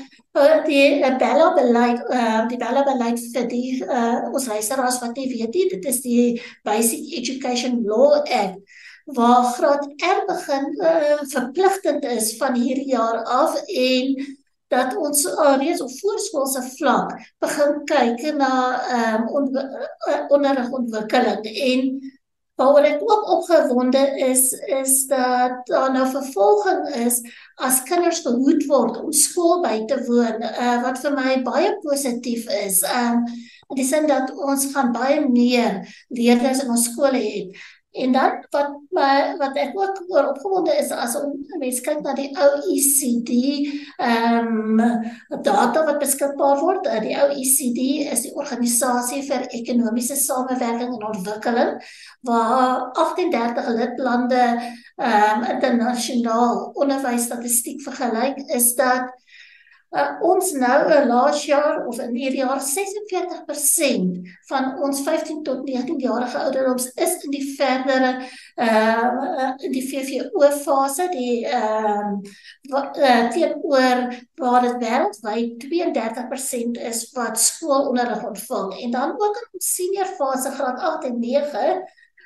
die 0.65 1.00
uh, 1.00 1.17
Bella 1.17 1.53
beleid 1.53 2.00
uh, 2.10 2.48
die 2.48 2.57
Bella 2.57 2.83
beleid 2.83 3.19
vir 3.33 3.48
die 3.48 3.83
uh, 3.86 4.31
ons 4.31 4.48
luisteraars 4.48 5.00
wat 5.00 5.15
nie 5.15 5.29
weet 5.38 5.53
nie 5.53 5.67
dit 5.75 5.86
is 5.86 6.01
die 6.01 6.41
Basic 6.63 7.13
Education 7.19 7.83
Law 7.86 8.24
Act 8.24 8.57
waar 9.03 9.43
graad 9.43 9.86
R 9.86 10.25
begin 10.25 10.65
uh, 10.79 11.19
verpligtend 11.22 12.03
is 12.03 12.38
van 12.38 12.55
hierdie 12.55 12.88
jaar 12.88 13.24
af 13.24 13.55
en 13.65 14.15
dat 14.67 14.95
ons 14.95 15.27
alreeds 15.36 15.81
op 15.81 15.91
voorskoolse 16.00 16.63
vlak 16.77 17.13
begin 17.43 17.83
kyk 17.89 18.24
na 18.39 18.53
ehm 18.88 19.22
um, 19.22 19.29
on, 19.38 19.50
uh, 19.57 20.24
onderrigontwikkeling 20.27 21.45
en 21.45 21.89
waaroor 22.55 22.86
ek 22.86 23.01
ook 23.01 23.29
opgewonde 23.36 24.01
is 24.29 24.51
is 24.81 25.05
dat 25.10 25.65
daar 25.69 25.91
nou 25.93 26.07
vervolging 26.10 26.88
is 27.05 27.22
as 27.55 27.81
kinders 27.89 28.22
behoed 28.25 28.65
word 28.69 29.00
om 29.01 29.12
skool 29.12 29.62
by 29.65 29.79
te 29.89 29.98
woon 30.07 30.45
uh, 30.50 30.77
wat 30.86 31.01
vir 31.01 31.17
my 31.17 31.39
baie 31.45 31.74
positief 31.86 32.48
is. 32.63 32.81
Ehm 32.88 33.24
um, 33.24 33.25
in 33.74 33.79
die 33.79 33.88
sin 33.88 34.05
dat 34.05 34.29
ons 34.38 34.67
gaan 34.74 34.91
baie 34.93 35.22
meer 35.25 35.79
leerders 36.13 36.62
in 36.62 36.69
ons 36.69 36.83
skole 36.91 37.17
hê 37.17 37.39
En 37.93 38.12
dan 38.12 38.39
wat 38.50 38.71
my 38.89 39.35
wat 39.38 39.57
ek 39.62 39.75
ook 39.77 40.00
oor 40.09 40.31
opgewonde 40.31 40.73
is 40.81 40.89
as 40.89 41.13
ons 41.19 41.57
mens 41.62 41.81
kyk 41.85 42.00
na 42.01 42.15
die 42.17 42.31
ou 42.41 42.50
ECD 42.73 43.33
ehm 44.01 44.79
um, 44.81 45.03
data 45.45 45.83
wat 45.85 46.00
beskikbaar 46.01 46.57
word. 46.62 46.89
Eh, 46.89 47.01
die 47.05 47.13
ou 47.21 47.27
ECD 47.29 48.09
is 48.09 48.25
die 48.25 48.33
organisasie 48.33 49.21
vir 49.27 49.45
ekonomiese 49.59 50.17
samewerking 50.17 50.95
en 50.95 51.07
ontwikkeling 51.12 51.75
waar 52.25 52.89
38 53.05 53.69
lidlande 53.77 54.41
ehm 54.41 55.43
um, 55.43 55.45
internasionaal 55.53 56.71
onderwysstatistiek 56.73 57.85
vergelyk 57.85 58.41
is 58.57 58.73
dat 58.79 59.13
Uh, 59.93 60.15
ons 60.25 60.47
nou 60.57 60.77
'n 60.89 60.91
uh, 60.91 61.05
laas 61.05 61.43
jaar 61.45 61.85
of 61.85 62.00
in 62.01 62.15
hierdie 62.17 62.39
jaar 62.41 62.62
46% 62.62 64.31
van 64.50 64.71
ons 64.81 65.01
15 65.05 65.43
tot 65.45 65.62
19 65.67 66.00
jarige 66.01 66.38
ouderdoms 66.38 66.88
is 66.95 67.13
in 67.23 67.31
die 67.35 67.43
verdere 67.57 68.25
ehm 68.55 69.19
uh, 69.21 69.51
die 69.75 69.85
VVO 69.85 70.50
fase 70.65 71.05
die 71.13 71.45
ehm 71.45 72.17
wat 72.73 72.97
uh, 72.97 73.29
teenoor 73.29 74.01
waar 74.41 74.62
dit 74.65 74.81
wêreldwyd 74.81 75.67
32% 75.69 76.81
is 76.89 77.05
wat 77.13 77.39
skoolonderrig 77.39 78.25
ontvang. 78.25 78.73
En 78.81 78.91
dan 78.91 79.13
ook 79.17 79.50
in 79.51 79.62
senior 79.62 80.09
fase 80.17 80.51
graad 80.57 80.79
8 80.79 81.03
en 81.12 81.19
9 81.19 81.83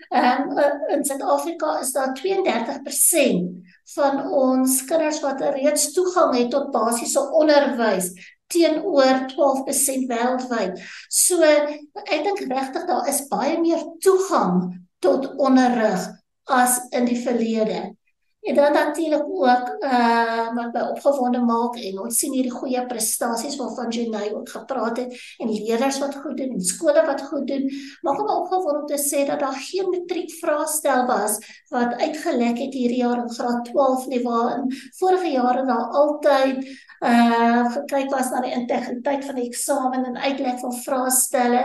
Ehm 0.09 0.49
um, 0.55 0.83
in 0.89 1.05
Suid-Afrika 1.05 1.79
is 1.79 1.91
daar 1.91 2.13
32% 2.15 3.73
van 3.95 4.31
ons 4.31 4.83
kinders 4.85 5.19
wat 5.23 5.41
reeds 5.41 5.91
toegang 5.91 6.35
het 6.37 6.51
tot 6.51 6.71
basiese 6.71 7.23
onderwys 7.31 8.11
teenoor 8.47 9.25
12% 9.31 10.07
wêreldwyd. 10.07 10.79
So 11.09 11.43
ek 11.43 12.23
dink 12.23 12.45
regtig 12.47 12.87
daar 12.87 13.07
is 13.11 13.25
baie 13.27 13.59
meer 13.59 13.83
toegang 13.99 14.69
tot 15.03 15.27
onderrig 15.35 16.07
as 16.47 16.79
in 16.95 17.07
die 17.09 17.19
verlede. 17.19 17.96
En 18.47 18.55
dan 18.55 18.73
natuurlik 18.73 19.25
ook 19.27 19.75
uh 19.79 20.53
wat 20.55 20.73
my 20.73 20.81
opgewonde 20.81 21.39
maak 21.39 21.75
en 21.75 21.99
ons 21.99 22.17
sien 22.17 22.31
hierdie 22.31 22.53
goeie 22.53 22.85
prestasies 22.87 23.57
waarvan 23.59 23.89
Jenny 23.91 24.29
ook 24.33 24.49
gepraat 24.49 24.97
het 25.01 25.17
en 25.37 25.51
leerders 25.51 25.99
wat 25.99 26.15
goed 26.15 26.37
doen 26.37 26.53
en 26.55 26.61
skole 26.63 27.03
wat 27.05 27.21
goed 27.27 27.47
doen. 27.47 27.65
Maak 28.01 28.21
my 28.21 28.37
opgewonde 28.37 28.79
om 28.79 28.85
te 28.87 28.99
sê 29.03 29.25
dat 29.27 29.43
daar 29.43 29.59
geen 29.67 29.89
matriek 29.91 30.31
vraestel 30.39 31.05
was 31.05 31.35
wat 31.75 31.99
uitgelek 31.99 32.57
het 32.63 32.73
hierdie 32.79 33.01
jaar 33.03 33.19
in 33.25 33.35
graad 33.35 33.65
12 33.65 34.07
nie 34.07 34.23
waar 34.23 34.55
in 34.55 34.71
vorige 34.99 35.31
jare 35.31 35.65
daar 35.65 35.91
altyd 36.03 36.63
uh 37.03 37.67
gekyk 37.75 38.09
was 38.15 38.31
na 38.31 38.41
die 38.47 38.55
integriteit 38.55 39.25
van 39.25 39.35
die 39.35 39.49
eksamen 39.51 40.05
en 40.05 40.17
uitlek 40.17 40.59
van 40.63 40.73
vraestelle 40.73 41.63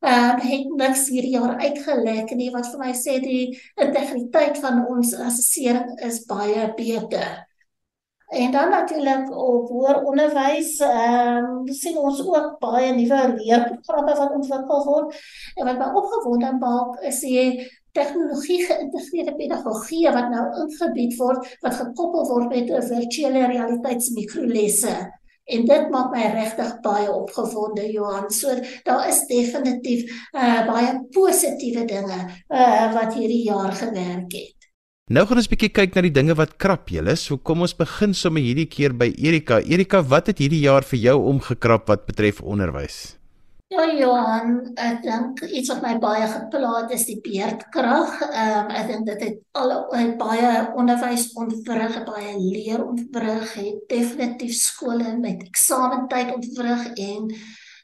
ehm 0.00 0.36
uh, 0.36 0.44
het 0.50 0.72
niks 0.76 1.08
hierdie 1.08 1.32
jaar 1.38 1.56
uitgelek 1.60 2.30
nie 2.36 2.50
wat 2.54 2.68
vir 2.72 2.80
my 2.84 2.92
sê 2.94 3.16
die 3.22 3.44
integriteit 3.80 4.58
van 4.64 4.84
ons 4.86 5.14
assessering 5.14 5.96
is 6.08 6.24
baie 6.28 6.66
beter. 6.76 7.46
En 8.28 8.50
dan 8.50 8.70
natuurlik 8.70 9.30
op 9.30 9.68
hoër 9.68 10.02
onderwys 10.02 10.78
ehm 10.82 11.44
um, 11.44 11.72
sien 11.72 11.98
ons 11.98 12.20
ook 12.26 12.58
baie 12.58 12.92
nuwe 12.94 13.20
leerprogramme 13.38 14.14
wat 14.20 14.32
ontwikkel 14.38 14.84
word 14.84 15.20
en 15.54 15.68
wat 15.70 15.78
my 15.78 15.90
opgewonde 16.00 16.52
maak 16.58 17.02
is 17.10 17.20
die 17.22 17.70
tegnologie 17.96 18.64
geïntegreerde 18.66 19.34
pedagogie 19.36 20.10
wat 20.16 20.28
nou 20.32 20.46
ingebied 20.64 21.14
word 21.20 21.46
wat 21.62 21.78
gekoppel 21.80 22.26
word 22.32 22.48
met 22.50 22.70
'n 22.70 22.88
virtuele 22.90 23.46
realiteitsmikrolesse. 23.52 24.96
En 25.46 25.66
dit 25.66 25.90
maak 25.90 26.10
my 26.10 26.26
regtig 26.34 26.72
baie 26.82 27.06
opgewonde 27.12 27.86
Johan. 27.92 28.30
So 28.30 28.54
daar 28.84 29.08
is 29.08 29.22
definitief 29.30 30.10
uh 30.34 30.66
baie 30.66 30.92
positiewe 31.14 31.84
dinge 31.86 32.20
uh 32.48 32.92
wat 32.94 33.14
hierdie 33.14 33.44
jaar 33.46 33.72
gewerk 33.72 34.32
het. 34.32 34.56
Nou 35.06 35.22
gaan 35.26 35.38
ons 35.38 35.46
'n 35.46 35.54
bietjie 35.54 35.70
kyk 35.70 35.94
na 35.94 36.02
die 36.02 36.10
dinge 36.10 36.34
wat 36.34 36.56
krap 36.58 36.88
julle. 36.90 37.14
So 37.16 37.38
kom 37.38 37.60
ons 37.60 37.76
begin 37.76 38.14
sommer 38.14 38.42
hierdie 38.42 38.66
keer 38.66 38.92
by 38.92 39.12
Erika. 39.14 39.60
Erika, 39.60 40.02
wat 40.02 40.26
het 40.26 40.38
hierdie 40.38 40.64
jaar 40.66 40.82
vir 40.82 40.98
jou 40.98 41.16
omgekrap 41.30 41.86
wat 41.86 42.06
betref 42.06 42.40
onderwys? 42.42 43.16
Ja 43.66 43.82
Johan, 43.90 44.50
ek 44.78 45.00
dink 45.02 45.40
iets 45.42 45.72
wat 45.72 45.80
my 45.82 45.96
baie 45.98 46.26
geplaas 46.30 46.92
is 46.94 47.02
die 47.08 47.16
beerdkrag. 47.24 48.12
Ehm 48.28 48.58
um, 48.60 48.68
ek 48.78 48.92
dink 48.92 49.08
dit 49.08 49.24
het 49.24 49.40
al 49.58 49.72
baie 50.20 50.50
onderwys 50.78 51.32
ontwrig, 51.34 51.96
baie 52.06 52.36
leer 52.38 52.84
ontwrig, 52.84 53.56
het 53.58 53.80
definitief 53.90 54.54
skole 54.54 55.16
met 55.18 55.42
eksamentyd 55.48 56.30
ontwrig 56.36 56.84
en 57.08 57.26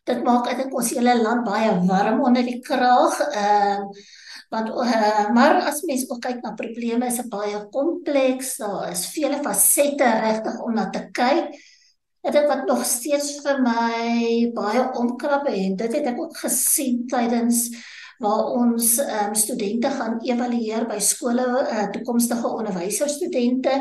dit 0.06 0.22
maak 0.22 0.52
ek 0.52 0.62
dink 0.62 0.78
ons 0.78 0.94
hele 0.94 1.16
land 1.18 1.42
baie 1.50 1.74
warm 1.90 2.22
onder 2.30 2.46
die 2.46 2.60
krag. 2.62 3.18
Ehm 3.32 3.82
um, 3.82 3.90
want 4.52 4.68
uh, 4.68 5.28
maar 5.34 5.64
as 5.66 5.82
mens 5.88 6.06
ook 6.12 6.22
kyk 6.28 6.42
na 6.44 6.54
probleme 6.54 7.10
is 7.10 7.18
dit 7.24 7.30
baie 7.32 7.58
kompleks. 7.74 8.54
Daar 8.62 8.92
is 8.94 9.08
vele 9.16 9.42
fasette 9.42 10.14
regtig 10.28 10.62
om 10.62 10.78
na 10.78 10.90
te 10.94 11.08
kyk. 11.10 11.50
En 12.22 12.32
dit 12.32 12.46
wat 12.46 12.66
nog 12.66 12.84
steeds 12.86 13.40
vir 13.42 13.58
my 13.64 14.50
baie 14.54 14.84
omkrap 14.98 15.48
en 15.50 15.76
dit 15.76 15.96
het 15.98 16.06
ek 16.12 16.20
ook 16.22 16.36
gesien 16.44 17.02
tydens 17.10 17.66
waar 18.22 18.52
ons 18.54 18.94
um, 19.02 19.34
studente 19.34 19.90
gaan 19.90 20.20
evalueer 20.22 20.86
by 20.86 21.00
skole 21.02 21.46
uh, 21.64 21.88
toekomstige 21.90 22.46
onderwyserstudente 22.46 23.80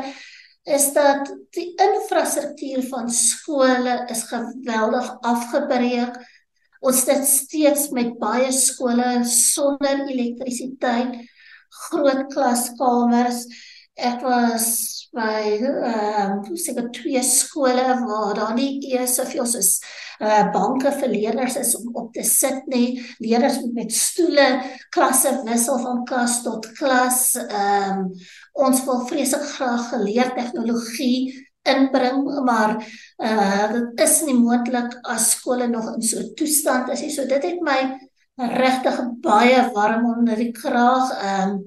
is 0.62 0.88
dat 0.94 1.30
die 1.54 1.72
infrastruktuur 1.74 2.82
van 2.90 3.10
skole 3.10 3.96
is 4.10 4.22
geweldig 4.30 5.08
afgebreek. 5.26 6.18
Ons 6.82 7.02
sit 7.06 7.26
steeds 7.26 7.88
met 7.94 8.14
baie 8.18 8.50
skole 8.54 9.24
sonder 9.26 10.04
elektrisiteit, 10.06 11.18
groot 11.88 12.26
klaskamers. 12.30 13.44
Ek 14.02 14.22
was 14.26 14.66
by 15.12 15.60
ehm 15.60 16.38
uh, 16.40 16.56
seker 16.56 16.88
twee 16.96 17.20
skole 17.22 17.84
waar 18.06 18.32
daar 18.34 18.54
nie 18.56 18.80
eers 18.88 19.18
soveel 19.18 19.46
soos 19.46 19.76
uh 20.24 20.46
banke 20.54 20.90
vir 20.96 21.12
leerders 21.12 21.58
is 21.60 21.74
om 21.76 21.92
op 22.00 22.08
te 22.16 22.24
sit 22.26 22.66
nie. 22.72 22.96
Leerders 23.20 23.60
moet 23.60 23.76
met 23.82 23.94
stoele 23.94 24.48
klasse 24.94 25.34
wissel 25.46 25.78
van 25.84 26.02
klas 26.08 26.40
tot 26.46 26.70
klas. 26.80 27.22
Ehm 27.44 28.02
um, 28.02 28.10
ons 28.66 28.84
wil 28.88 29.06
vreeslik 29.12 29.46
graag 29.54 29.88
geleer 29.92 30.34
tegnologie 30.38 31.46
inbring, 31.68 32.24
maar 32.48 32.78
uh 33.22 33.66
dit 33.76 34.06
is 34.08 34.20
nie 34.26 34.38
moontlik 34.40 34.96
as 35.14 35.34
skole 35.36 35.68
nog 35.68 35.92
in 35.94 36.02
so 36.02 36.18
'n 36.24 36.34
toestand 36.34 36.90
is 36.90 37.02
nie. 37.06 37.14
So 37.14 37.28
dit 37.28 37.50
het 37.50 37.60
my 37.60 37.80
regtig 38.36 38.96
baie 39.20 39.70
warm 39.74 40.06
onder 40.16 40.36
die 40.36 40.52
kraag. 40.52 41.12
Ehm 41.20 41.50
um, 41.50 41.66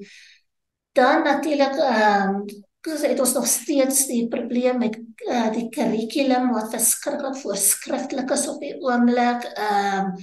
dan 0.95 1.23
natuurlik 1.23 1.75
ehm 1.75 2.29
um, 2.29 2.45
het 2.85 3.19
ons 3.19 3.33
nog 3.33 3.47
steeds 3.49 4.05
die 4.05 4.27
probleem 4.29 4.77
met 4.77 4.97
uh, 5.25 5.49
die 5.53 5.69
kurrikulum 5.73 6.51
wat 6.53 6.69
verskriklik 6.69 7.37
voorskrifklik 7.41 8.29
is 8.31 8.47
op 8.47 8.59
die 8.61 8.75
oomblik. 8.79 9.47
Ehm 9.53 10.11
um, 10.11 10.17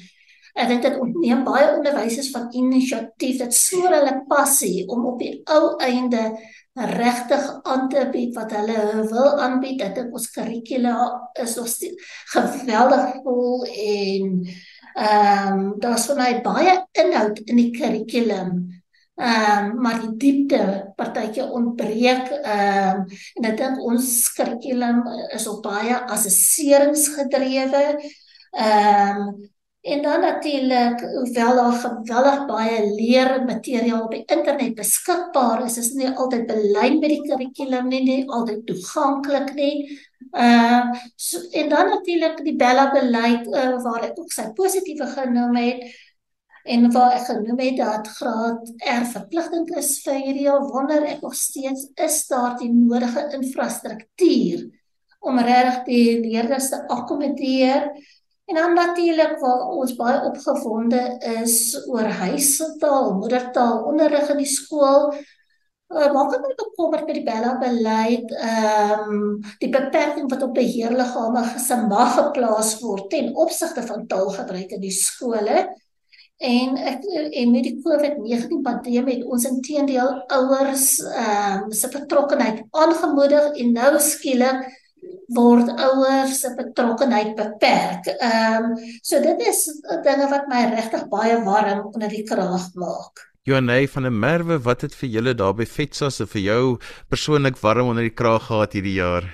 ek 0.52 0.68
dink 0.68 0.82
dit 0.84 0.98
ontneem 1.00 1.44
baie 1.46 1.70
onderwysers 1.78 2.28
van 2.30 2.50
inisiatief. 2.52 3.38
Dit 3.40 3.54
snoer 3.56 3.96
hulle 3.96 4.18
passie 4.28 4.84
om 4.92 5.06
op 5.08 5.18
die 5.20 5.40
ou 5.48 5.78
einde 5.80 6.26
regtig 6.92 7.48
aan 7.68 7.88
te 7.88 8.04
bied 8.12 8.36
wat 8.36 8.52
hulle 8.56 9.06
wil 9.10 9.40
aanbied. 9.44 9.80
Dit 9.80 10.04
is 10.04 10.12
ons 10.12 10.28
kurrikulum 10.34 11.16
is 11.40 11.56
nog 11.56 11.72
geweldig 12.36 13.16
vol 13.24 13.64
en 13.64 14.38
ehm 14.92 15.58
um, 15.58 15.66
daar's 15.80 16.06
vir 16.10 16.20
my 16.20 16.30
baie 16.44 16.76
inhoud 17.04 17.42
in 17.48 17.60
die 17.60 17.72
kurrikulum. 17.76 18.81
Ehm 19.20 19.64
um, 19.64 19.80
maar 19.84 19.98
die 20.00 20.14
diepte 20.16 20.92
partytjie 20.96 21.44
ontbreek 21.44 22.30
ehm 22.32 23.02
um, 23.02 23.06
en 23.36 23.48
ek 23.50 23.58
dink 23.60 23.82
ons 23.84 24.06
kurrikulum 24.36 25.02
is 25.36 25.46
op 25.52 25.62
baie 25.66 25.98
assesseringsgedrewe. 26.16 27.84
Ehm 28.52 29.20
um, 29.20 29.50
En 29.82 30.02
dan 30.02 30.20
natuurlik, 30.20 31.00
hoewel 31.00 31.54
daar 31.54 31.72
geweldig 31.72 32.46
baie 32.46 32.94
leermateriaal 32.94 34.02
op 34.02 34.12
die 34.14 34.24
internet 34.24 34.74
beskikbaar 34.74 35.64
is, 35.64 35.76
is 35.76 35.88
nie 35.98 36.10
altyd 36.10 36.44
belyn 36.46 37.00
met 37.00 37.10
die 37.10 37.22
kurrikulum 37.24 37.88
nie, 37.90 38.02
nie 38.06 38.28
altyd 38.30 38.60
toeganklik 38.66 39.50
nie. 39.58 39.98
Uh, 40.30 40.86
so, 41.16 41.40
en 41.50 41.68
dan 41.68 41.90
natuurlik 41.90 42.44
die 42.46 42.54
Bella 42.56 42.92
beleid 42.94 43.48
uh, 43.50 43.82
waar 43.82 44.06
ek 44.06 44.20
ook 44.22 44.30
sy 44.32 44.46
positiewe 44.54 45.08
genoem 45.16 45.58
het 45.58 45.82
en 46.64 46.90
waar 46.94 47.16
ek 47.16 47.26
genoem 47.26 47.58
het 47.58 47.76
dat 47.80 48.08
graad 48.18 48.70
R 48.78 49.06
verpligting 49.14 49.66
is 49.80 49.96
vir 50.04 50.20
hierdie 50.20 50.46
jaar 50.46 50.62
wonder 50.70 51.02
ek 51.08 51.24
nog 51.24 51.34
steeds 51.34 51.88
is 51.94 52.22
daar 52.30 52.54
die 52.60 52.70
nodige 52.72 53.26
infrastruktuur 53.38 54.68
om 55.22 55.38
regtig 55.38 55.84
die 55.86 56.06
leerders 56.22 56.68
te 56.70 56.80
akkommodeer. 56.90 57.90
En 58.50 58.58
dan 58.58 58.74
natuurlik 58.74 59.38
waar 59.40 59.68
ons 59.70 59.94
baie 59.96 60.24
opgewonde 60.26 61.02
is 61.42 61.76
oor 61.86 62.08
huistaal, 62.24 63.14
moedertaal 63.20 63.84
onderrig 63.86 64.32
in 64.34 64.42
die 64.42 64.50
skool. 64.50 65.12
Uh, 65.92 66.08
maak 66.14 66.32
ek 66.32 66.42
my 66.42 66.50
bekommerd 66.56 67.06
met 67.06 67.18
die 67.18 67.24
Bella 67.26 67.52
beleid, 67.60 68.30
ehm 68.32 69.10
um, 69.12 69.24
die 69.60 69.68
beperking 69.72 70.28
wat 70.32 70.42
op 70.46 70.54
beheerliggame 70.56 71.42
se 71.60 71.76
mag 71.84 72.14
geplaas 72.16 72.78
word 72.80 73.10
ten 73.12 73.28
opsigte 73.36 73.84
van 73.84 74.06
taalgebruik 74.08 74.72
in 74.72 74.82
die 74.82 74.94
skole. 74.96 75.66
En 76.42 76.76
ek 76.90 77.04
en 77.06 77.50
met 77.54 77.66
die 77.68 77.76
COVID-19 77.84 78.62
pandemie 78.66 79.14
het 79.14 79.26
ons 79.30 79.44
intedeel 79.46 80.08
ouers 80.34 80.86
ehm 81.06 81.68
um, 81.68 81.72
se 81.72 81.90
betrokkeheid 81.92 82.64
aangemoedig 82.70 83.60
en 83.62 83.74
nou 83.76 83.92
skielik 84.02 84.64
word 85.36 85.70
ouers 85.70 86.40
se 86.40 86.50
betrokkeheid 86.58 87.36
beperk. 87.38 88.08
Ehm 88.18 88.72
um, 88.72 88.80
so 89.06 89.22
dit 89.22 89.44
is 89.46 89.68
dinge 90.02 90.26
wat 90.32 90.48
my 90.50 90.64
regtig 90.72 91.06
baie 91.12 91.38
warm 91.46 91.86
onder 91.92 92.10
die 92.10 92.24
kraag 92.26 92.72
maak. 92.74 93.28
Johanay 93.46 93.86
van 93.88 94.02
der 94.02 94.12
Merwe, 94.14 94.58
wat 94.62 94.82
het 94.82 94.94
vir 94.94 95.14
julle 95.14 95.34
daar 95.34 95.54
by 95.54 95.66
Fetsas 95.66 96.20
en 96.22 96.30
vir 96.30 96.42
jou 96.42 96.62
persoonlik 97.10 97.56
warm 97.62 97.94
onder 97.94 98.06
die 98.06 98.14
kraag 98.14 98.50
gehad 98.50 98.74
hierdie 98.74 98.98
jaar? 98.98 99.30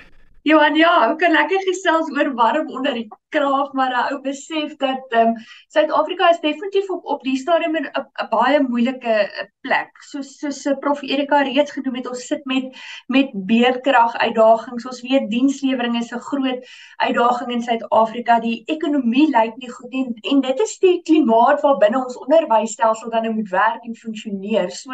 Johan, 0.49 0.77
ja, 0.79 0.93
hoe 1.09 1.17
kan 1.19 1.35
lekker 1.35 1.61
gesels 1.67 2.09
oor 2.15 2.31
warm 2.37 2.69
onder 2.73 2.95
die 2.95 3.07
kraag, 3.29 3.73
maar 3.73 3.91
'n 3.91 4.13
ou 4.13 4.21
besef 4.21 4.75
dat 4.75 5.05
ehm 5.09 5.27
um, 5.27 5.33
Suid-Afrika 5.67 6.29
is 6.29 6.39
definitief 6.39 6.89
op 6.89 7.05
op 7.05 7.23
die 7.23 7.37
stadium 7.37 7.75
'n 7.75 8.27
baie 8.29 8.59
moeilike 8.61 9.13
eh, 9.13 9.45
plek. 9.61 9.89
Soos 10.11 10.37
soos 10.39 10.65
eh, 10.65 10.77
Prof 10.79 11.01
Erika 11.01 11.41
reeds 11.41 11.71
genoem 11.71 11.95
het, 11.95 12.09
ons 12.09 12.25
sit 12.27 12.45
met 12.45 12.77
met 13.07 13.29
beerdkrag 13.33 14.17
uitdagings. 14.17 14.85
Ons 14.85 15.01
weet 15.01 15.29
dienslewering 15.29 15.97
is 15.97 16.11
'n 16.11 16.19
groot 16.19 16.67
uitdaging 16.97 17.51
in 17.51 17.61
Suid-Afrika. 17.61 18.39
Die 18.39 18.63
ekonomie 18.65 19.29
lyk 19.29 19.55
nie 19.57 19.71
goed 19.71 19.89
nie 19.89 20.05
en 20.31 20.41
dit 20.41 20.59
is 20.59 20.77
die 20.79 21.01
klimaat 21.01 21.61
waarbinne 21.61 22.03
ons 22.03 22.17
onderwysstelsel 22.17 23.09
dan 23.09 23.23
nou 23.23 23.33
moet 23.33 23.49
werk 23.49 23.83
en 23.83 23.95
funksioneer. 23.95 24.71
So 24.71 24.91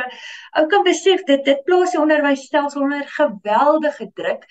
ou 0.52 0.66
kan 0.68 0.84
besef 0.84 1.24
dit 1.24 1.46
dit 1.46 1.64
plaas 1.64 1.92
die 1.92 2.02
onderwysstelsel 2.02 2.82
onder 2.82 3.08
geweldige 3.08 4.12
druk. 4.14 4.46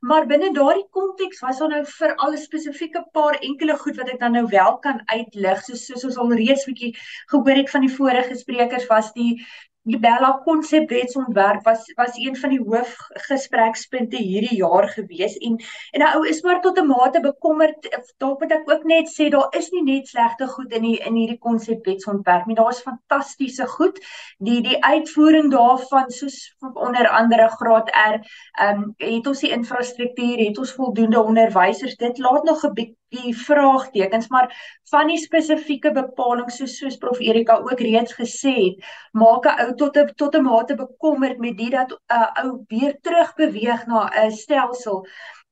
Maar 0.00 0.26
binne 0.30 0.52
daardie 0.54 0.86
konteks 0.94 1.40
was 1.42 1.58
daar 1.58 1.68
nou 1.68 1.84
vir 1.84 2.12
al 2.14 2.32
'n 2.32 2.38
spesifieke 2.38 3.00
paar 3.12 3.27
enkele 3.34 3.76
goed 3.76 3.96
wat 3.96 4.08
ek 4.08 4.20
dan 4.20 4.32
nou 4.32 4.46
wel 4.50 4.78
kan 4.78 5.02
uitlig 5.06 5.62
soos 5.64 5.86
soos 5.86 6.04
ons 6.04 6.16
al 6.16 6.32
reeds 6.32 6.64
bietjie 6.68 6.94
gehoor 7.32 7.60
het 7.62 7.70
van 7.70 7.86
die 7.86 7.94
vorige 7.94 8.36
sprekers 8.36 8.86
was 8.86 9.12
die 9.12 9.46
die 9.82 9.98
Bella 9.98 10.32
konsepwetsontwerp 10.44 11.64
was 11.64 11.92
was 11.96 12.16
een 12.16 12.36
van 12.36 12.50
die 12.50 12.60
hoofgesprekspunte 12.60 14.16
hierdie 14.16 14.58
jaar 14.60 14.88
gewees 14.88 15.36
en 15.36 15.56
en 15.92 16.04
nou 16.04 16.26
is 16.28 16.42
maar 16.42 16.60
tot 16.60 16.78
'n 16.78 16.86
mate 16.86 17.20
bekommerd. 17.20 17.88
Dalk 18.18 18.40
moet 18.40 18.52
ek 18.52 18.70
ook 18.70 18.84
net 18.84 19.08
sê 19.08 19.28
daar 19.30 19.48
is 19.50 19.70
nie 19.70 19.82
net 19.82 20.08
slegte 20.08 20.46
goed 20.46 20.72
in 20.72 20.82
die 20.82 20.98
in 20.98 21.14
hierdie 21.14 21.38
konsepwetsontwerp 21.38 22.46
nie 22.46 22.56
daar's 22.56 22.82
fantastiese 22.82 23.66
goed. 23.66 24.00
Die 24.38 24.60
die 24.62 24.84
uitvoering 24.84 25.50
daarvan 25.50 26.10
soos 26.10 26.56
onder 26.74 27.08
andere 27.08 27.48
graad 27.48 27.90
R 27.90 28.20
um, 28.62 28.94
het 28.96 29.26
ons 29.26 29.40
die 29.40 29.50
infrastruktuur 29.50 30.38
het 30.38 30.58
ons 30.58 30.72
voldoende 30.72 31.22
onderwysers. 31.22 31.96
Dit 31.96 32.18
laat 32.18 32.44
nog 32.44 32.64
'n 32.64 32.96
die 33.08 33.32
vraagtekens 33.36 34.28
maar 34.28 34.52
van 34.90 35.08
die 35.08 35.18
spesifieke 35.20 35.92
bepalinge 35.96 36.52
soos 36.52 36.76
soos 36.76 36.98
prof 37.00 37.20
Erika 37.24 37.56
ook 37.64 37.80
reeds 37.80 38.12
gesê 38.18 38.54
het 38.54 38.84
maak 39.12 39.48
'n 39.48 39.60
ou 39.64 39.67
tot 39.74 39.96
'n 39.96 40.14
tot 40.14 40.34
'n 40.34 40.42
mate 40.42 40.74
bekommerd 40.74 41.38
met 41.38 41.56
dit 41.58 41.70
dat 41.70 41.90
'n 41.90 42.14
uh, 42.14 42.44
ou 42.44 42.64
weer 42.66 42.98
terug 43.00 43.34
beweeg 43.34 43.86
na 43.86 44.10
'n 44.24 44.30
stelsel 44.30 45.06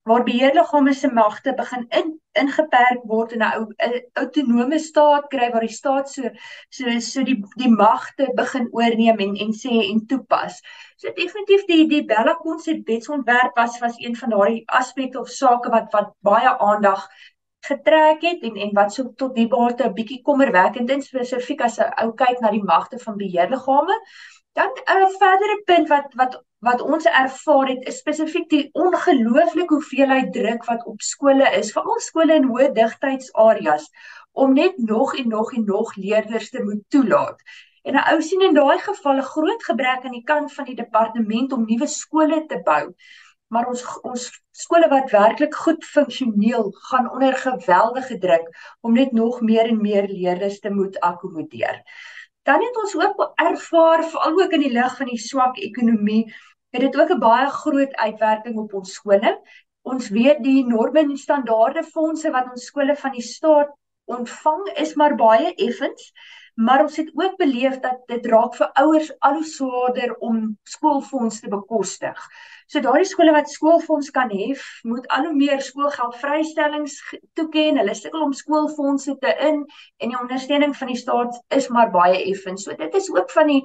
waar 0.07 0.23
beheerliggame 0.23 0.93
se 0.95 1.09
magte 1.13 1.55
begin 1.55 1.87
in 1.89 2.21
ingeperk 2.33 3.01
word 3.11 3.33
en 3.33 3.43
'n 3.43 3.55
ou 3.59 3.65
'n 3.87 4.03
autonome 4.21 4.79
staat 4.79 5.27
kry 5.33 5.49
waar 5.51 5.67
die 5.67 5.79
staat 5.79 6.11
so 6.11 6.31
so 6.79 6.99
so 7.07 7.25
die 7.29 7.39
die 7.63 7.71
magte 7.71 8.29
begin 8.41 8.69
oorneem 8.73 9.19
en 9.27 9.35
en 9.47 9.53
sê 9.63 9.73
en 9.93 10.07
toepas. 10.07 10.61
So 10.97 11.13
definitief 11.17 11.65
die 11.71 11.89
die 11.89 12.05
Bella 12.05 12.35
konsep 12.43 12.87
wetsontwerp 12.87 13.57
was 13.57 13.81
was 13.81 13.99
een 13.99 14.17
van 14.17 14.31
daardie 14.31 14.63
aspekte 14.67 15.21
of 15.21 15.29
sake 15.29 15.71
wat 15.75 15.91
wat 15.93 16.13
baie 16.21 16.59
aandag 16.59 17.09
getrek 17.69 18.23
het 18.23 18.43
en 18.49 18.57
en 18.65 18.73
wat 18.79 18.93
so 18.95 19.13
tot 19.23 19.35
die 19.35 19.49
baate 19.49 19.85
'n 19.89 19.95
bietjie 19.99 20.23
kommerwekkend 20.23 20.91
en 20.91 21.03
spesifiek 21.03 21.61
as 21.69 21.79
'n 21.79 21.93
ou 22.03 22.13
kyk 22.23 22.41
na 22.41 22.51
die 22.51 22.65
magte 22.73 22.99
van 22.99 23.17
beheerliggame. 23.17 23.97
Dan 24.53 24.71
'n 24.71 25.11
verdere 25.19 25.63
punt 25.65 25.89
wat 25.89 26.15
wat 26.15 26.43
wat 26.59 26.81
ons 26.81 27.05
ervaar 27.05 27.69
het 27.69 27.87
is 27.89 27.99
spesifiek 27.99 28.49
die 28.51 28.69
ongelooflike 28.73 29.75
hoeveelheid 29.75 30.33
druk 30.33 30.65
wat 30.65 30.87
op 30.87 31.01
skole 31.01 31.51
is, 31.59 31.73
veral 31.73 32.01
skole 32.01 32.35
in 32.35 32.49
hoë 32.51 32.73
digtheidsareas 32.73 33.91
om 34.33 34.53
net 34.53 34.79
nog 34.79 35.15
en 35.17 35.29
nog 35.29 35.53
en 35.53 35.65
nog 35.65 35.95
leerders 35.97 36.51
te 36.51 36.63
moet 36.63 36.83
toelaat. 36.89 37.43
En 37.83 37.95
'n 37.95 38.09
ou 38.13 38.21
sien 38.23 38.43
in 38.43 38.55
daai 38.55 38.79
geval 38.79 39.17
'n 39.19 39.31
groot 39.35 39.63
gebrek 39.65 40.05
aan 40.05 40.17
die 40.19 40.25
kant 40.33 40.53
van 40.55 40.65
die 40.65 40.75
departement 40.75 41.53
om 41.53 41.65
nuwe 41.65 41.87
skole 41.87 42.47
te 42.47 42.61
bou 42.65 42.95
maar 43.49 43.69
ons 43.71 43.83
ons 44.03 44.27
skole 44.51 44.89
wat 44.91 45.13
werklik 45.15 45.55
goed 45.55 45.85
funksioneel 45.85 46.71
gaan 46.89 47.11
onder 47.13 47.37
geweldige 47.39 48.19
druk 48.19 48.49
om 48.81 48.97
net 48.99 49.13
nog 49.13 49.41
meer 49.41 49.71
en 49.71 49.81
meer 49.83 50.09
leerders 50.09 50.59
te 50.61 50.71
moet 50.71 51.01
akkommodeer. 51.01 51.83
Dan 52.43 52.63
het 52.63 52.77
ons 52.83 52.97
ook 52.97 53.23
ervaar 53.43 54.05
veral 54.05 54.43
ook 54.43 54.53
in 54.59 54.67
die 54.67 54.73
lig 54.73 54.97
van 54.97 55.11
die 55.11 55.21
swak 55.21 55.59
ekonomie 55.59 56.25
het 56.75 56.83
dit 56.83 56.97
ook 57.01 57.11
'n 57.11 57.19
baie 57.19 57.49
groot 57.51 57.95
uitwerking 57.95 58.59
op 58.59 58.75
ons 58.75 58.93
skole. 58.93 59.41
Ons 59.83 60.09
weet 60.09 60.43
die 60.43 60.67
norme 60.67 61.01
en 61.01 61.17
standaarde 61.17 61.83
fondse 61.83 62.31
wat 62.31 62.51
ons 62.51 62.65
skole 62.65 62.97
van 62.97 63.13
die 63.13 63.23
staat 63.23 63.71
ontvang 64.05 64.69
is 64.75 64.95
maar 64.95 65.15
baie 65.15 65.55
effens 65.55 66.13
maar 66.57 66.83
ons 66.83 66.97
het 66.97 67.11
ook 67.15 67.37
beleef 67.37 67.79
dat 67.85 67.99
dit 68.09 68.27
raak 68.27 68.55
vir 68.57 68.71
ouers 68.81 69.11
al 69.19 69.35
hoe 69.35 69.45
swaarder 69.45 70.15
om 70.25 70.39
skoolfonds 70.65 71.41
te 71.41 71.51
bekostig. 71.53 72.23
So 72.67 72.83
daardie 72.83 73.07
skole 73.07 73.33
wat 73.33 73.51
skoolfonds 73.51 74.11
kan 74.11 74.31
hê, 74.35 74.55
moet 74.83 75.07
al 75.15 75.29
hoe 75.29 75.35
meer 75.35 75.61
skoolgeld 75.63 76.17
vrystellings 76.23 76.97
toeken. 77.39 77.79
Hulle 77.79 77.95
sukkel 77.95 78.25
om 78.27 78.33
skoolfondse 78.35 79.17
te 79.23 79.35
in 79.49 79.63
en 80.03 80.15
die 80.15 80.21
ondersteuning 80.21 80.77
van 80.77 80.91
die 80.91 80.99
staat 80.99 81.39
is 81.55 81.69
maar 81.69 81.93
baie 81.95 82.25
effens. 82.25 82.67
So 82.67 82.75
dit 82.75 82.95
is 82.95 83.11
ook 83.15 83.31
van 83.31 83.53
die 83.55 83.63